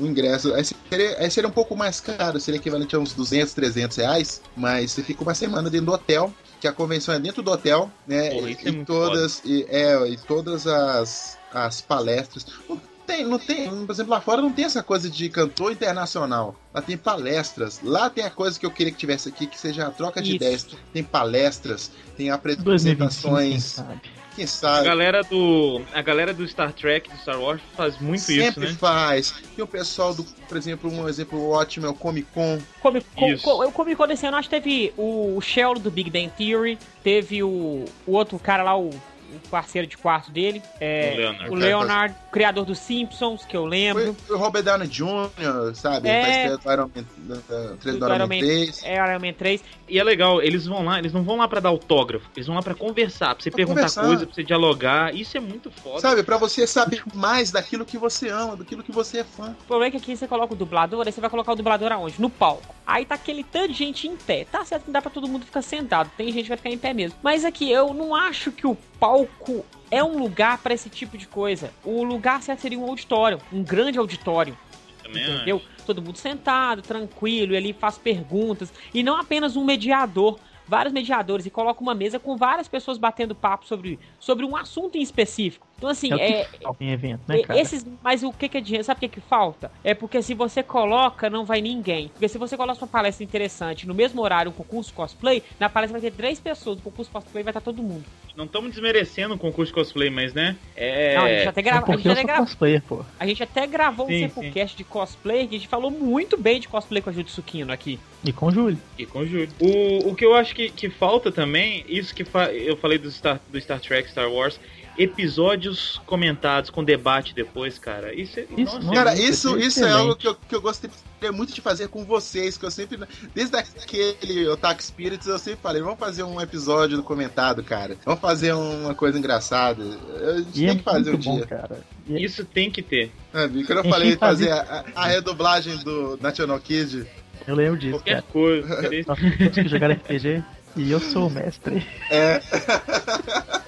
[0.00, 0.54] um ingresso.
[0.54, 4.42] Aí seria, aí seria um pouco mais caro, seria equivalente a uns 200, 300 reais,
[4.56, 7.90] mas você fica uma semana dentro do hotel, que a convenção é dentro do hotel,
[8.06, 8.30] né?
[8.30, 12.46] Pô, e, é e todas, e, é, e todas as, as palestras.
[12.68, 16.54] Não tem, não tem, por exemplo, lá fora não tem essa coisa de cantor internacional.
[16.74, 17.80] Lá tem palestras.
[17.82, 20.28] Lá tem a coisa que eu queria que tivesse aqui, que seja a troca de
[20.28, 20.36] Isso.
[20.36, 20.66] ideias.
[20.92, 22.30] Tem palestras, tem
[22.62, 24.80] 2025, quem sabe?
[24.86, 25.82] A galera do.
[25.92, 28.76] A galera do Star Trek, do Star Wars, faz muito isso, Sempre né?
[28.78, 29.34] faz.
[29.54, 32.58] Tem o pessoal do, por exemplo, um exemplo ótimo é o Comic Con.
[32.80, 33.42] Comic Con, Isso.
[33.42, 36.30] co, eu Comic Con desse ano, acho que teve o, o Sheldon do Big Bang
[36.30, 38.90] Theory, teve o, o outro cara lá, o,
[39.34, 41.50] o parceiro de quarto dele, é, O Leonard.
[41.50, 44.02] o Leonard, criador dos Simpsons, que eu lembro.
[44.04, 46.08] Foi, foi o Robert Downey Jr., sabe?
[46.08, 46.46] É.
[46.46, 48.38] Ele Iron Man, da- da- trailer do Do Iron Man.
[48.38, 48.82] 3.
[48.84, 49.64] É Iron Man 3.
[49.88, 52.56] E é legal, eles vão lá, eles não vão lá pra dar autógrafo, eles vão
[52.56, 54.02] lá pra conversar, pra você Pra perguntar conversar.
[54.04, 55.14] coisa, pra você dialogar.
[55.14, 56.00] Isso é muito foda.
[56.00, 59.54] Sabe, pra você saber mais daquilo que você ama, daquilo que você é fã.
[59.62, 61.90] O problema é que aqui você coloca o dublador, aí você vai colocar o dublador
[61.92, 62.20] aonde?
[62.20, 62.74] No palco.
[62.88, 64.46] Aí tá aquele tanto de gente em pé.
[64.46, 66.10] Tá certo que não dá pra todo mundo ficar sentado.
[66.16, 67.18] Tem gente que vai ficar em pé mesmo.
[67.22, 71.28] Mas aqui, eu não acho que o palco é um lugar pra esse tipo de
[71.28, 71.70] coisa.
[71.84, 73.42] O lugar certo seria um auditório.
[73.52, 74.56] Um grande auditório.
[75.02, 75.60] Também Entendeu?
[75.84, 78.72] Todo mundo sentado, tranquilo, e ali faz perguntas.
[78.94, 80.38] E não apenas um mediador.
[80.66, 84.96] vários mediadores e coloca uma mesa com várias pessoas batendo papo sobre, sobre um assunto
[84.96, 85.67] em específico.
[85.78, 86.42] Então, assim, É é.
[86.42, 87.58] o que falta em evento, né, cara?
[87.60, 88.82] Esses, mas o que, que adianta?
[88.84, 89.70] Sabe o que, que falta?
[89.82, 92.08] É porque se você coloca, não vai ninguém.
[92.08, 95.98] Porque se você coloca uma palestra interessante no mesmo horário, um concurso cosplay, na palestra
[96.00, 98.04] vai ter três pessoas, no concurso cosplay vai estar todo mundo.
[98.36, 100.56] Não estamos desmerecendo o concurso de cosplay, mas né?
[100.76, 101.16] É.
[101.16, 103.04] Não, a gente até, É grava, a, cosplayer, pô.
[103.18, 106.60] a gente até gravou Sim, um Simplecast de cosplay que a gente falou muito bem
[106.60, 107.98] de cosplay com a Jutsukino aqui.
[108.24, 108.78] E com o Júlio.
[108.98, 109.48] E com o Júlio.
[109.60, 113.10] O, o que eu acho que, que falta também, isso que fa- eu falei do
[113.10, 114.58] Star, do Star Trek, Star Wars,
[114.98, 118.12] episódios comentados com debate depois, cara.
[118.14, 118.46] Isso é.
[118.56, 120.90] Isso, nossa, Cara, Muito isso, isso é algo que eu, que eu gostaria
[121.32, 122.98] muito de fazer com vocês, que eu sempre,
[123.34, 127.96] desde aquele Otaku Spirits, eu sempre falei, vamos fazer um episódio do comentado, cara.
[128.04, 129.82] Vamos fazer uma coisa engraçada.
[129.82, 131.46] A gente E é tem que fazer um bom, dia.
[131.46, 131.80] cara.
[132.06, 133.12] E é- Isso tem que ter.
[133.32, 133.64] Sabe?
[133.64, 137.06] Quando eu Tem falei fazer- fazer a, a redublagem do National Kid,
[137.46, 138.26] Eu lembro disso, Qualquer cara.
[138.32, 138.68] coisa.
[139.06, 139.18] Nós
[139.54, 140.42] que jogar RPG
[140.76, 141.86] e eu sou o mestre.
[142.10, 142.40] é.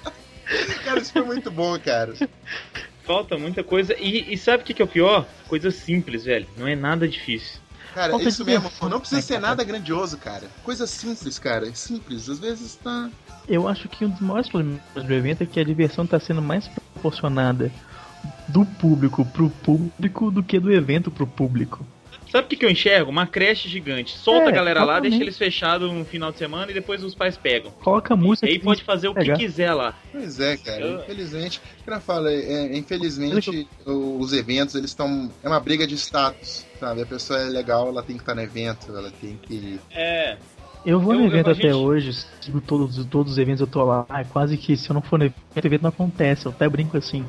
[0.85, 2.15] cara, isso foi muito bom, cara.
[3.05, 3.95] Falta muita coisa.
[3.99, 5.27] E, e sabe o que, que é o pior?
[5.49, 6.47] Coisa simples, velho.
[6.57, 7.61] Não é nada difícil.
[7.95, 9.49] Cara, Falta isso de mesmo, diversão, não precisa ser cara?
[9.49, 10.49] nada grandioso, cara.
[10.63, 11.69] Coisa simples, cara.
[11.69, 12.29] é Simples.
[12.29, 13.11] Às vezes tá.
[13.49, 16.41] Eu acho que um dos maiores problemas do evento é que a diversão está sendo
[16.41, 17.73] mais proporcionada
[18.47, 21.85] do público pro público do que do evento pro público.
[22.31, 23.11] Sabe o que, que eu enxergo?
[23.11, 24.17] Uma creche gigante.
[24.17, 27.15] Solta É, a galera lá, deixa eles fechados no final de semana e depois os
[27.15, 27.73] pais pegam.
[27.83, 29.95] Coloca a música E aí que pode fazer o que quiser lá.
[30.13, 30.81] Pois é, cara.
[30.81, 36.65] Eu- Infelizmente, eu falo, é, infelizmente os eventos eles estão é uma briga de status,
[36.79, 37.03] sabe?
[37.03, 40.37] A pessoa é legal, ela tem que estar no evento, ela tem que É.
[40.87, 43.61] Eu vou no Eu- evento eu- a até gente- hoje, sigo todos, todos os eventos
[43.61, 44.07] eu tô lá.
[44.09, 46.47] É quase que se eu não for no evento, o evento não acontece.
[46.47, 47.25] Eu até brinco assim.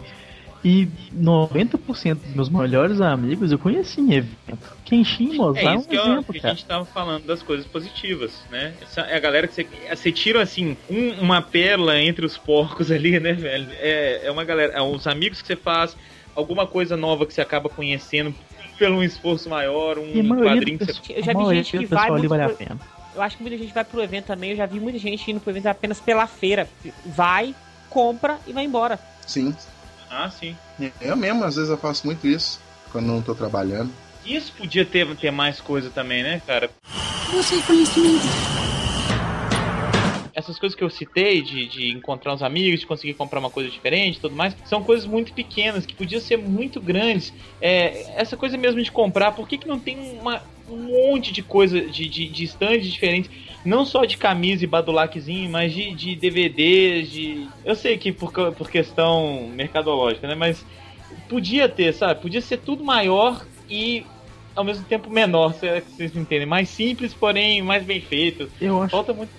[0.64, 4.60] E 90% dos meus melhores amigos eu conheci em evento.
[4.86, 5.04] Quem
[5.34, 7.66] Mozart É é isso um que, eu- exemplo, que a gente tava falando das coisas
[7.66, 8.74] positivas, né?
[8.82, 12.92] Essa é a galera que você, você tira assim, um- uma pérola entre os porcos
[12.92, 13.68] ali, né, velho?
[13.80, 15.96] É, é uma galera, é os amigos que você faz,
[16.36, 18.34] alguma coisa nova que você acaba conhecendo
[18.78, 21.14] pelo um esforço maior, um quadrinho que você.
[21.14, 22.80] Eu já vi gente que vai ali vale a pena.
[23.14, 24.52] Eu acho que muita gente vai pro evento também.
[24.52, 26.68] Eu já vi muita gente indo pro evento apenas pela feira.
[27.06, 27.54] Vai,
[27.90, 29.00] compra e vai embora.
[29.26, 29.54] sim.
[30.12, 30.56] Ah, sim.
[31.00, 32.60] Eu mesmo às vezes eu faço muito isso
[32.92, 33.90] quando não tô trabalhando.
[34.26, 36.70] Isso podia ter, ter mais coisa também, né, cara?
[37.32, 38.26] Busque conhecimento.
[40.34, 43.70] essas coisas que eu citei, de, de encontrar uns amigos, de conseguir comprar uma coisa
[43.70, 47.34] diferente e tudo mais, são coisas muito pequenas, que podiam ser muito grandes.
[47.62, 50.78] É, essa coisa mesmo de comprar, por que, que não tem uma, um
[51.10, 53.32] monte de coisa, de, de, de stands diferentes,
[53.64, 57.48] não só de camisa e badulaquezinho, mas de, de DVDs, de...
[57.64, 60.66] Eu sei que por, por questão mercadológica, né, mas
[61.30, 62.22] podia ter, sabe?
[62.22, 64.06] Podia ser tudo maior e
[64.56, 66.46] ao mesmo tempo menor, se é que vocês entendem.
[66.46, 68.50] Mais simples, porém mais bem feito.
[68.60, 69.30] Eu acho Falta muito.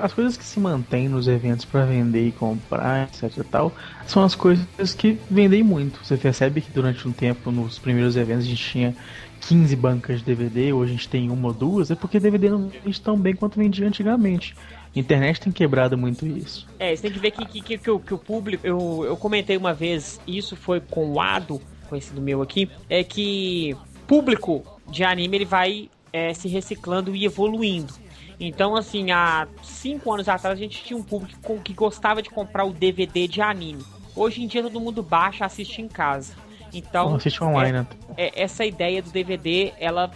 [0.00, 3.72] As coisas que se mantêm nos eventos pra vender e comprar, etc e tal,
[4.06, 6.04] são as coisas que vendem muito.
[6.04, 8.96] Você percebe que durante um tempo, nos primeiros eventos, a gente tinha
[9.42, 12.68] 15 bancas de DVD, hoje a gente tem uma ou duas, é porque DVD não
[12.68, 14.54] vende tão bem quanto vendia antigamente.
[14.94, 16.66] A internet tem quebrado muito isso.
[16.78, 18.66] É, você tem que ver que, que, que, que o, que o público.
[18.66, 23.76] Eu, eu comentei uma vez, isso foi com o Ado, conhecido meu aqui, é que
[24.06, 27.94] público de anime ele vai é, se reciclando e evoluindo.
[28.38, 32.64] Então, assim, há cinco anos atrás a gente tinha um público que gostava de comprar
[32.64, 33.84] o DVD de anime.
[34.14, 36.34] Hoje em dia todo mundo baixa, assiste em casa.
[36.72, 37.86] Então, assiste online, né?
[38.16, 40.10] é, essa ideia do DVD, ela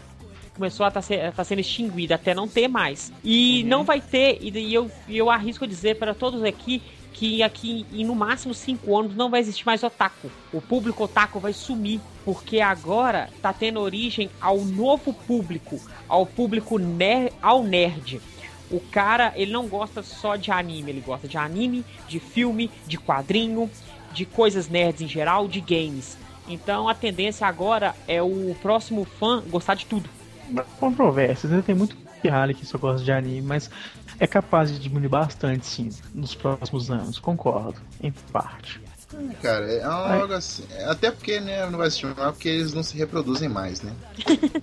[0.54, 3.12] começou a estar sendo extinguida até não ter mais.
[3.22, 6.82] E não vai ter, e eu, eu arrisco dizer para todos aqui
[7.12, 10.30] que aqui em no máximo cinco anos não vai existir mais otaku.
[10.52, 16.78] O público otaku vai sumir, porque agora tá tendo origem ao novo público, ao público
[16.78, 18.20] ner ao nerd.
[18.70, 22.98] O cara, ele não gosta só de anime, ele gosta de anime, de filme, de
[22.98, 23.70] quadrinho,
[24.12, 26.18] de coisas nerds em geral, de games.
[26.48, 30.08] Então a tendência agora é o próximo fã gostar de tudo.
[30.78, 31.62] Controvérsias, né?
[31.64, 33.70] tem muito pirralho que só gosta de anime, mas
[34.18, 38.80] é capaz de diminuir bastante, sim, nos próximos anos, concordo, em parte.
[39.40, 40.64] Cara, é algo assim.
[40.86, 43.92] Até porque, né, não vai se chamar porque eles não se reproduzem mais, né?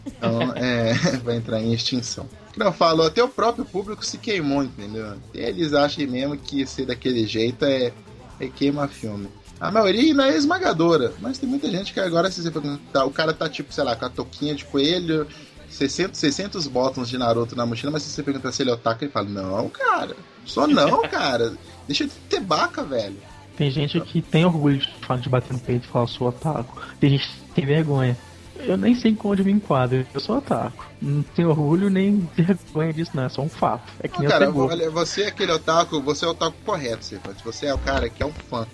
[0.05, 2.27] Então, é, vai entrar em extinção.
[2.53, 5.15] Como eu falo, até o próprio público se queimou, entendeu?
[5.33, 7.91] Eles acham mesmo que ser daquele jeito é,
[8.39, 9.27] é queima filme.
[9.63, 13.11] A maioria ainda é esmagadora, mas tem muita gente que agora, se você perguntar, o
[13.11, 15.25] cara tá tipo, sei lá, com a toquinha de coelho,
[15.69, 19.05] 600, 600 botões de Naruto na mochila, mas se você perguntar se ele é otaku,
[19.05, 21.53] ele fala: Não, cara, só não, cara.
[21.87, 23.15] Deixa de ter baca, velho.
[23.55, 26.81] Tem gente que tem orgulho de falar de bater no peito e falar sou otaku.
[26.99, 28.17] Tem gente que tem vergonha.
[28.57, 30.85] Eu nem sei onde eu me enquadro, eu sou otaku.
[31.01, 33.93] Não tenho orgulho nem vergonha disso, não, é só um fato.
[34.01, 37.05] É que Não, nem cara, olha, você é aquele otaku, você é o otaku correto,
[37.05, 38.67] você, você é o cara que é um fã.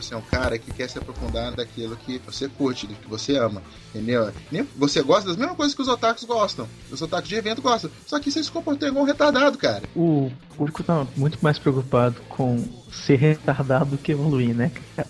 [0.00, 3.36] Você é um cara que quer se aprofundar daquilo que você curte, do que você
[3.36, 3.62] ama,
[3.94, 4.30] entendeu?
[4.50, 6.66] Nem- Você gosta das mesmas coisas que os otakus gostam.
[6.90, 7.90] Os otakus de evento gostam.
[8.06, 9.82] Só que você se comportou igual um retardado, cara.
[9.94, 14.70] O público tá muito mais preocupado com ser retardado do que evoluir, né?
[14.96, 15.08] cara?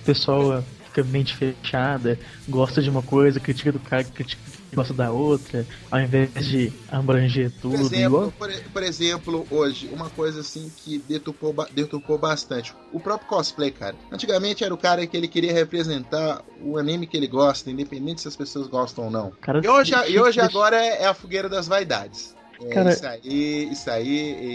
[0.00, 2.18] O pessoal fica mente fechada,
[2.48, 4.40] gosta de uma coisa, critica do cara, critica
[4.74, 7.76] gosta da outra, ao invés de abranger Por tudo.
[7.76, 12.74] exemplo, igual- por, por exemplo, hoje, uma coisa assim que deturpou, deturpou bastante.
[12.92, 13.96] O próprio cosplay, cara.
[14.12, 18.28] Antigamente era o cara que ele queria representar o anime que ele gosta, independente se
[18.28, 19.32] as pessoas gostam ou não.
[19.40, 22.34] cara, E hoje, e hoje agora é, é a fogueira das vaidades.
[22.60, 24.08] É Cara- isso aí, isso aí.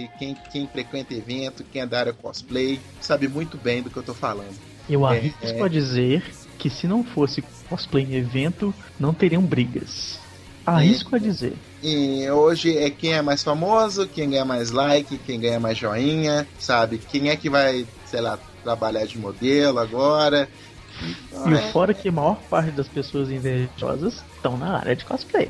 [0.05, 3.95] E quem, quem frequenta evento, quem é da área cosplay, sabe muito bem do que
[3.97, 4.53] eu tô falando.
[4.89, 6.21] Eu É, arrisco a dizer
[6.57, 7.41] que se não fosse
[7.73, 10.19] cosplay em evento, não teriam brigas.
[10.63, 11.53] Arrisco a dizer.
[11.81, 16.47] E hoje é quem é mais famoso, quem ganha mais like, quem ganha mais joinha,
[16.59, 16.99] sabe?
[16.99, 20.47] Quem é que vai, sei lá, trabalhar de modelo agora.
[21.01, 24.95] Então, E o é, fora que a maior parte das pessoas invejosas estão na área
[24.95, 25.49] de cosplay.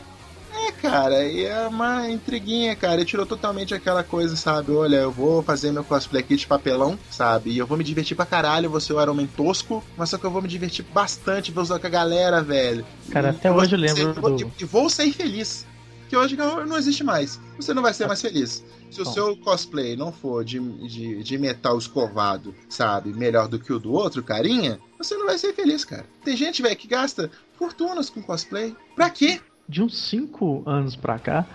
[0.67, 3.01] É, cara, e é uma intriguinha, cara.
[3.01, 4.71] E tirou totalmente aquela coisa, sabe?
[4.71, 7.51] Olha, eu vou fazer meu cosplay aqui de papelão, sabe?
[7.51, 10.17] E eu vou me divertir pra caralho, vou ser o Iron Man tosco, mas só
[10.17, 12.85] que eu vou me divertir bastante, vou usar com a galera, velho.
[13.11, 15.65] Cara, E até vou hoje eu ser- lembro vou- do- E vou sair feliz.
[16.09, 17.39] Que hoje não, não existe mais.
[17.57, 18.63] Você não vai ser mais feliz.
[18.91, 19.11] Se o Bom.
[19.13, 23.91] seu cosplay não for de, de, de metal escovado, sabe, melhor do que o do
[23.91, 26.05] outro, carinha, você não vai ser feliz, cara.
[26.23, 28.75] Tem gente, velho, que gasta fortunas com cosplay.
[28.95, 29.41] Pra quê?
[29.67, 31.45] De uns 5 anos pra cá,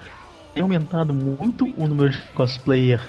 [0.54, 3.00] tem aumentado muito o número de cosplayer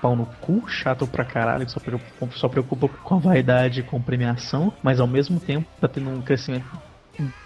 [0.00, 3.82] pau no cu, chato pra caralho, que só preocupa, só preocupa com a vaidade e
[3.82, 6.66] com premiação, mas ao mesmo tempo tá tendo um crescimento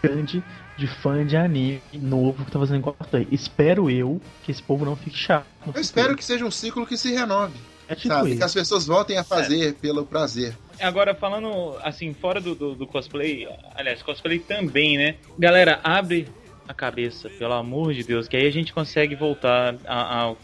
[0.02, 0.42] grande
[0.76, 3.28] de fã de anime novo que tá fazendo cosplay.
[3.30, 5.46] Espero eu que esse povo não fique chato.
[5.72, 7.54] Eu espero que seja um ciclo que se renove,
[7.86, 8.36] É tipo sabe?
[8.36, 10.56] Que as pessoas voltem a fazer pelo prazer.
[10.80, 15.16] Agora, falando assim, fora do, do, do cosplay, aliás, cosplay também, né?
[15.38, 16.28] Galera, abre
[16.68, 20.38] a cabeça, pelo amor de Deus, que aí a gente consegue voltar a- ao.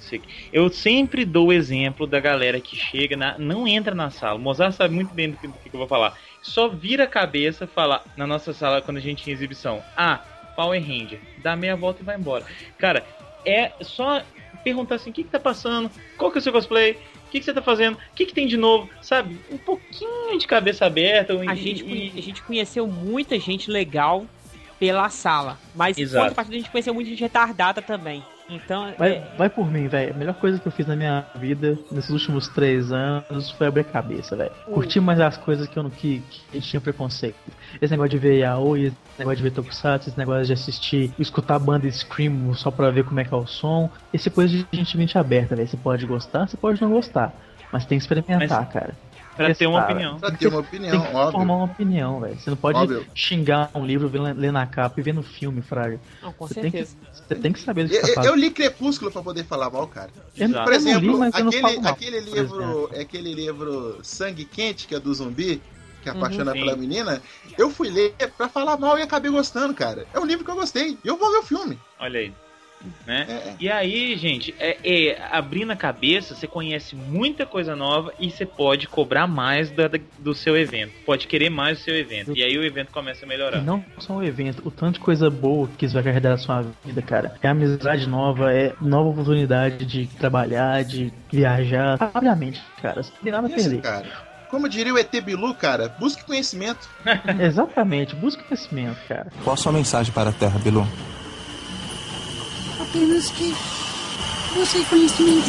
[0.50, 4.38] Eu sempre dou o exemplo da galera que chega, na, não entra na sala.
[4.38, 6.18] O Mozart sabe muito bem do que, do que eu vou falar.
[6.42, 10.24] Só vira a cabeça, fala na nossa sala quando a gente tinha exibição: Ah,
[10.56, 11.20] Power Ranger.
[11.42, 12.46] Dá meia volta e vai embora.
[12.78, 13.04] Cara,
[13.44, 14.22] é só
[14.62, 15.90] perguntar assim: o que, que tá passando?
[16.16, 16.92] Qual que é o seu cosplay?
[16.92, 17.96] O que, que você tá fazendo?
[17.96, 18.88] O que, que tem de novo?
[19.02, 19.36] Sabe?
[19.52, 21.38] Um pouquinho de cabeça aberta.
[21.38, 24.24] A e- gente, a gente conheceu muita gente legal
[24.78, 25.56] pela sala.
[25.74, 26.34] Mas Exato.
[26.34, 28.22] parte a gente conheceu muita gente retardada também.
[28.48, 30.12] Então, Vai, é, vai por mim, velho.
[30.12, 33.80] A melhor coisa que eu fiz na minha vida nesses últimos três anos foi abrir
[33.80, 34.50] a cabeça, velho.
[34.66, 37.36] Curti mais as coisas que eu não que, que a gente tinha preconceito.
[37.80, 41.54] Esse negócio de ver yaoi, esse negócio de ver tokusatsu, esse negócio de assistir, escutar
[41.54, 43.88] a banda Scream só pra ver como é que é o som.
[44.12, 45.66] Esse coisa de gente mente aberta, velho.
[45.66, 47.32] Você pode gostar, você pode não gostar.
[47.72, 48.94] Mas tem que experimentar, Mas- cara.
[49.36, 50.18] Pra ter uma opinião.
[50.18, 51.32] Pra ter uma Tem opinião, que óbvio.
[51.32, 52.38] formar uma opinião, velho.
[52.38, 53.06] Você não pode Óbvio.
[53.14, 56.00] xingar um livro vendo- lendo a capa e vendo o filme, Fraga.
[56.22, 56.96] não, com Você tem, que, certeza.
[57.12, 59.86] você tem que saber do que Eu, tá eu- li Crepúsculo pra poder falar mal,
[59.86, 60.10] cara.
[60.36, 60.48] Eu.
[60.50, 62.90] Por exemplo, li, mas eu não aquele, falo mal, aquele livro, exemplo.
[63.00, 65.60] aquele livro Sangue Quente, que é do zumbi,
[66.02, 66.58] que apaixona Sim.
[66.60, 67.22] pela menina,
[67.56, 70.06] eu fui ler pra falar mal e acabei gostando, cara.
[70.12, 70.98] É um livro que eu gostei.
[71.02, 71.78] E eu vou ver o filme.
[71.98, 72.32] Olha aí.
[73.06, 73.26] Né?
[73.28, 73.54] É, é.
[73.60, 78.44] E aí, gente, é, é, abrindo a cabeça, você conhece muita coisa nova e você
[78.46, 80.92] pode cobrar mais da- da- do seu evento.
[81.04, 82.32] Pode querer mais do seu evento.
[82.36, 83.60] E aí o evento começa a E melhorar.
[83.62, 86.64] não só o evento, o tanto de coisa boa que isso vai carregar na sua
[86.84, 87.34] vida, cara.
[87.42, 91.96] É amizade nova, é nova oportunidade de trabalhar, de viajar.
[92.14, 93.02] Abre a mente, cara.
[93.02, 93.82] Você não tem nada a Isso, perder.
[93.82, 94.06] cara.
[94.50, 96.88] Como diria o ET Bilu, cara, busque conhecimento.
[97.40, 99.26] Exatamente, busca conhecimento, cara.
[99.42, 100.86] Qual a sua mensagem para a Terra, Bilu?
[102.94, 103.52] Apenas que
[104.54, 105.48] busque conhecimento.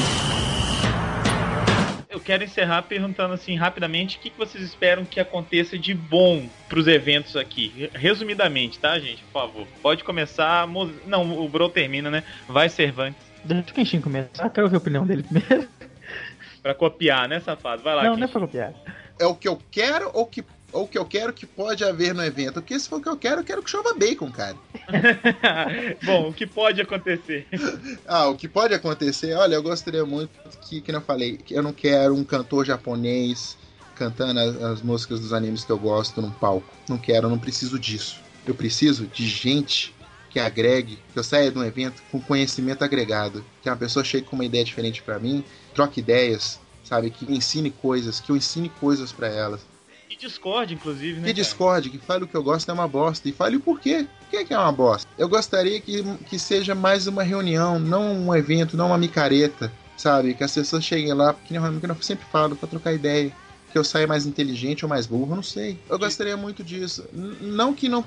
[2.10, 6.48] Eu quero encerrar perguntando assim rapidamente o que, que vocês esperam que aconteça de bom
[6.68, 7.88] pros eventos aqui.
[7.94, 9.22] Resumidamente, tá, gente?
[9.26, 9.68] Por favor.
[9.80, 10.66] Pode começar.
[10.66, 12.24] Mo- Não, o Bro termina, né?
[12.48, 13.22] Vai Cervantes.
[13.44, 15.70] Deixa o Kenshin começar, quero ouvir a opinião dele primeiro.
[16.64, 17.84] Pra copiar, né, safado?
[17.84, 18.04] Vai lá.
[18.06, 18.22] Não, Kim.
[18.22, 18.74] não é pra copiar.
[19.20, 20.44] É o que eu quero ou que
[20.76, 22.56] ou o que eu quero que pode haver no evento.
[22.56, 24.58] Porque se for o que eu quero, eu quero que chova bacon, cara.
[26.04, 27.48] Bom, o que pode acontecer?
[28.08, 30.30] Ah, o que pode acontecer, olha, eu gostaria muito
[30.62, 33.58] que, que eu falei, que eu não quero um cantor japonês
[33.96, 36.68] cantando as, as músicas dos animes que eu gosto num palco.
[36.90, 38.20] Não quero, eu não preciso disso.
[38.46, 39.96] Eu preciso de gente
[40.30, 44.26] que agregue, que eu saia de um evento com conhecimento agregado, que uma pessoa chegue
[44.26, 48.70] com uma ideia diferente pra mim, troque ideias, sabe, que ensine coisas, que eu ensine
[48.70, 49.62] coisas pra elas.
[50.10, 51.28] E Discord, inclusive, né?
[51.28, 53.28] Que discorde, que fale o que eu gosto é uma bosta.
[53.28, 54.08] E fale o porquê.
[54.20, 55.10] Por que, que é uma bosta?
[55.18, 60.34] Eu gostaria que, que seja mais uma reunião, não um evento, não uma micareta, sabe?
[60.34, 63.32] Que as pessoas cheguem lá, que nem eu que eu sempre falo, pra trocar ideia.
[63.72, 65.78] Que eu saia mais inteligente ou mais burro, não sei.
[65.90, 67.06] Eu gostaria muito disso.
[67.12, 68.06] Não que não,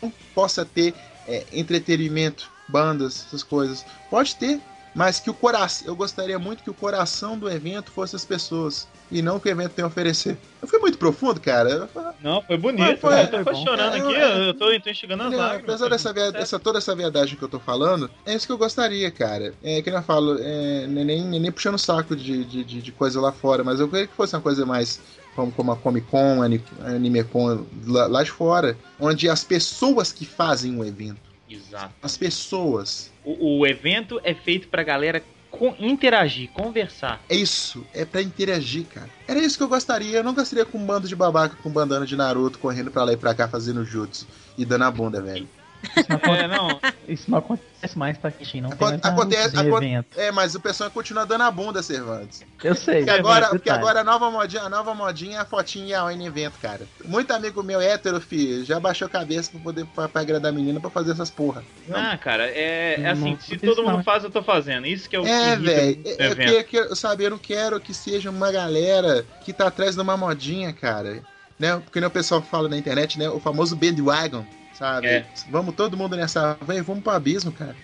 [0.00, 0.94] não possa ter
[1.28, 3.84] é, entretenimento, bandas, essas coisas.
[4.08, 4.60] Pode ter,
[4.94, 5.86] mas que o coração.
[5.88, 8.88] Eu gostaria muito que o coração do evento fosse as pessoas.
[9.10, 10.38] E não o que o evento tem a oferecer.
[10.62, 11.68] Eu fui muito profundo, cara.
[11.70, 11.88] Eu-
[12.22, 13.00] Não, foi bonito.
[13.00, 13.64] Foi- eu tô foi quase bom.
[13.66, 15.64] chorando É, aqui, é, eu tô, eu tô enxergando as lágrimas.
[15.64, 16.38] apesar dessa, ver- Sério.
[16.40, 19.52] essa, toda essa verdade que eu tô falando, é isso que eu gostaria, cara.
[19.62, 23.20] É que eu falo, é, nem, nem, nem puxando saco de, de, de, de coisa
[23.20, 25.00] lá fora, mas eu queria que fosse uma coisa mais
[25.34, 30.12] como, como a Comic Con, Ani- Anime Con lá, lá de fora, onde as pessoas
[30.12, 31.20] que fazem o evento,
[31.50, 31.92] Exato.
[32.02, 37.20] as pessoas, O, o evento é feito pra galera con- interagir, conversar.
[37.28, 39.08] é isso, é pra interagir, cara.
[39.26, 40.18] Era isso que eu gostaria.
[40.18, 43.12] Eu não gostaria com um bando de babaca com bandana de Naruto correndo pra lá
[43.12, 44.26] e pra cá fazendo jutsu
[44.56, 45.48] e dando a bunda, velho.
[45.82, 46.80] Isso não, É, acontece, não.
[47.08, 48.60] isso não acontece mais, Takeshi.
[48.60, 50.20] Não tem acontece- evento.
[50.20, 52.44] É, mas o pessoal continua dando a bunda, Cervantes.
[52.62, 52.96] Eu sei.
[52.98, 53.58] Porque agora, detalhe.
[53.58, 56.54] porque agora a nova modinha, a nova modinha é a fotinha e a ON evento,
[56.60, 56.82] cara.
[57.04, 60.54] Muito amigo meu hétero, fi, já baixou a cabeça pra poder pra, pra agradar a
[60.54, 61.64] menina pra fazer essas porra.
[61.92, 64.04] Ah, cara, é, é assim, Não, se todo mundo não.
[64.04, 64.86] faz, eu tô fazendo.
[64.86, 66.02] Isso que é o que É, velho.
[66.04, 69.94] É, é porque que, sabe, eu não quero que seja uma galera que tá atrás
[69.94, 71.22] de uma modinha, cara.
[71.58, 71.76] Né?
[71.84, 73.28] Porque nem o pessoal fala na internet, né?
[73.28, 74.44] O famoso bandwagon,
[74.80, 75.06] sabe?
[75.06, 75.26] É.
[75.48, 76.56] Vamos todo mundo nessa.
[76.66, 77.76] Véi, vamos pro abismo, cara.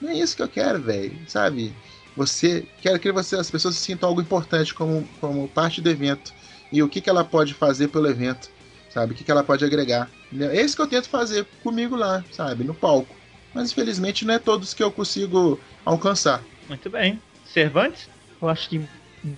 [0.00, 1.18] Não é isso que eu quero, velho.
[1.26, 1.74] Sabe?
[2.16, 2.64] Você.
[2.80, 6.32] Quero que você, as pessoas se sintam algo importante como, como parte do evento.
[6.70, 8.50] E o que, que ela pode fazer pelo evento.
[8.90, 9.12] Sabe?
[9.12, 10.08] O que, que ela pode agregar.
[10.38, 12.62] É isso que eu tento fazer comigo lá, sabe?
[12.62, 13.14] No palco.
[13.54, 16.42] Mas infelizmente não é todos que eu consigo alcançar.
[16.68, 17.20] Muito bem.
[17.46, 18.08] Cervantes?
[18.40, 18.86] Eu acho que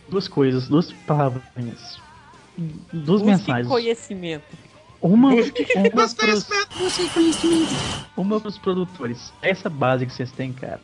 [0.09, 1.99] duas coisas, duas palavrinhas.
[2.93, 3.69] Duas Busque mensagens.
[3.69, 4.45] conhecimento.
[5.05, 5.37] Uma, uma,
[5.95, 6.47] Mas pros.
[6.79, 7.71] Busque conhecimento.
[8.17, 9.33] uma pros produtores.
[9.43, 10.81] Essa base que vocês têm, cara.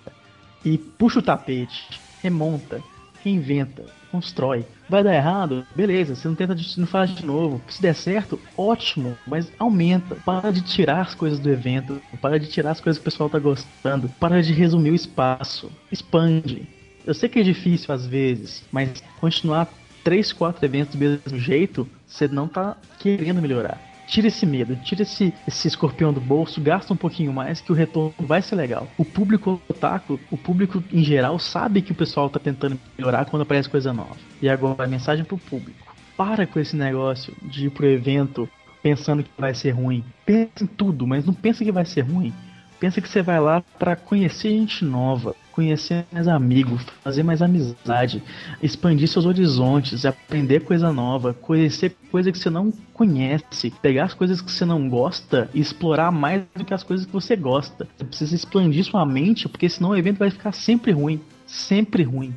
[0.63, 1.89] E puxa o tapete,
[2.23, 2.83] remonta,
[3.25, 4.67] reinventa, constrói.
[4.91, 5.67] Vai dar errado?
[5.75, 7.63] Beleza, você não tenta, de- não faz de novo.
[7.67, 10.15] Se der certo, ótimo, mas aumenta.
[10.17, 13.31] Para de tirar as coisas do evento, para de tirar as coisas que o pessoal
[13.31, 16.69] tá gostando, para de resumir o espaço, expande.
[17.07, 19.67] Eu sei que é difícil às vezes, mas continuar
[20.05, 23.81] três, quatro eventos do mesmo jeito, você não tá querendo melhorar.
[24.11, 27.75] Tira esse medo, tira esse, esse escorpião do bolso, gasta um pouquinho mais que o
[27.77, 28.89] retorno vai ser legal.
[28.99, 33.43] O público otaku, o público em geral, sabe que o pessoal tá tentando melhorar quando
[33.43, 34.17] aparece coisa nova.
[34.43, 35.95] E agora, a mensagem pro público.
[36.17, 38.49] Para com esse negócio de ir pro evento
[38.83, 40.05] pensando que vai ser ruim.
[40.27, 42.35] Pensa em tudo, mas não pensa que vai ser ruim.
[42.81, 48.23] Pensa que você vai lá pra conhecer gente nova, conhecer mais amigos, fazer mais amizade,
[48.63, 54.41] expandir seus horizontes, aprender coisa nova, conhecer coisa que você não conhece, pegar as coisas
[54.41, 57.87] que você não gosta e explorar mais do que as coisas que você gosta.
[57.99, 62.35] Você precisa expandir sua mente, porque senão o evento vai ficar sempre ruim, sempre ruim.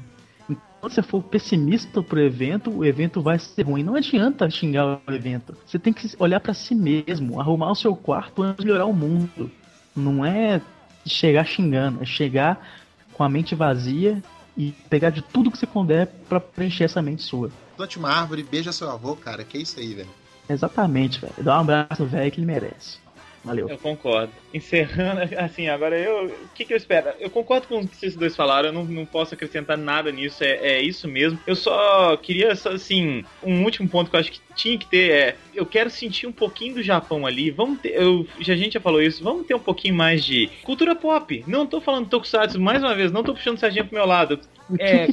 [0.81, 3.83] Quando você for pessimista pro evento, o evento vai ser ruim.
[3.83, 5.55] Não adianta xingar o evento.
[5.65, 8.93] Você tem que olhar pra si mesmo, arrumar o seu quarto antes de melhorar o
[8.93, 9.49] mundo.
[9.95, 10.59] Não é
[11.05, 12.82] chegar xingando, é chegar
[13.13, 14.21] com a mente vazia
[14.57, 17.49] e pegar de tudo que você puder pra preencher essa mente sua.
[17.75, 19.43] Plante uma árvore, beija seu avô, cara.
[19.43, 20.09] Que isso aí, velho.
[20.47, 21.33] Exatamente, velho.
[21.39, 23.02] Dá um abraço velho que ele merece.
[23.43, 23.67] Valeu.
[23.67, 24.31] Eu concordo.
[24.53, 26.27] Encerrando, assim, agora eu.
[26.27, 27.09] O que, que eu espero?
[27.19, 30.43] Eu concordo com o que vocês dois falaram, eu não, não posso acrescentar nada nisso,
[30.43, 31.37] é, é isso mesmo.
[31.45, 35.11] Eu só queria, só, assim, um último ponto que eu acho que tinha que ter
[35.11, 35.35] é.
[35.53, 37.51] Eu quero sentir um pouquinho do Japão ali.
[37.51, 37.89] Vamos ter.
[37.89, 41.43] Eu, já, a gente já falou isso, vamos ter um pouquinho mais de cultura pop.
[41.45, 44.39] Não tô falando tokusatsu, mais uma vez, não tô puxando sardinha pro meu lado.
[44.79, 45.07] É,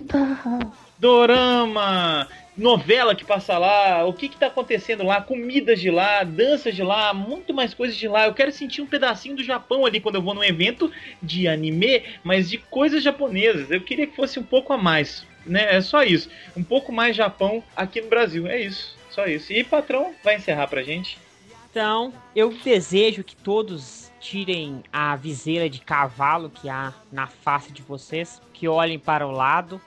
[0.99, 2.29] dorama,
[2.61, 6.83] novela que passa lá, o que que tá acontecendo lá, comidas de lá, danças de
[6.83, 8.27] lá, muito mais coisas de lá.
[8.27, 10.93] Eu quero sentir um pedacinho do Japão ali quando eu vou num evento
[11.23, 13.71] de anime, mas de coisas japonesas.
[13.71, 15.75] Eu queria que fosse um pouco a mais, né?
[15.75, 16.29] É só isso.
[16.55, 18.47] Um pouco mais Japão aqui no Brasil.
[18.47, 18.95] É isso.
[19.11, 19.53] Só isso.
[19.53, 21.19] E patrão, vai encerrar pra gente.
[21.71, 27.81] Então, eu desejo que todos tirem a viseira de cavalo que há na face de
[27.81, 29.81] vocês, que olhem para o lado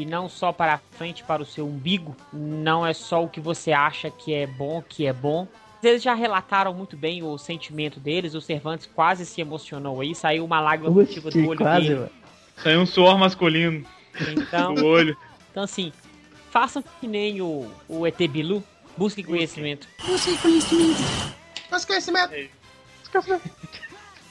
[0.00, 2.16] e não só para a frente, para o seu umbigo.
[2.32, 5.46] Não é só o que você acha que é bom, que é bom.
[5.82, 10.44] Eles já relataram muito bem o sentimento deles, o Cervantes quase se emocionou aí, saiu
[10.44, 11.94] uma lágrima do Oxi, olho quase, dele.
[12.00, 12.10] velho.
[12.56, 13.86] Saiu um suor masculino
[14.36, 15.16] Então, do olho.
[15.50, 15.92] então assim,
[16.50, 18.62] façam que nem o, o ET Bilu,
[18.96, 19.86] busquem conhecimento.
[20.04, 21.00] Busque conhecimento.
[21.70, 22.32] Mas conhecimento.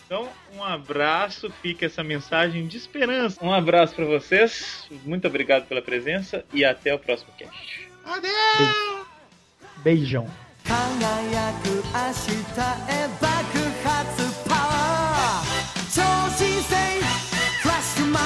[0.07, 3.43] Então, um abraço, fica essa mensagem de esperança.
[3.43, 7.89] Um abraço pra vocês, muito obrigado pela presença e até o próximo cast.
[8.05, 9.07] Adeus!
[9.83, 10.25] Beijão.
[10.25, 13.29] Busque 輝く明日へ爆
[13.83, 13.91] 発
[14.49, 15.51] パワー
[15.93, 15.99] 超
[16.37, 16.75] 新星
[17.61, 18.23] フラッシュマン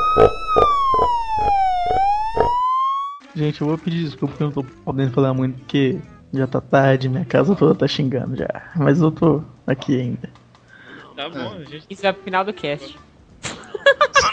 [3.34, 6.00] Gente, eu vou pedir desculpa porque eu não tô podendo falar muito porque
[6.32, 8.48] já tá tarde, minha casa toda tá xingando já.
[8.76, 10.30] Mas eu tô aqui ainda.
[11.14, 12.98] Tá bom, a gente Isso vai pro final do cast.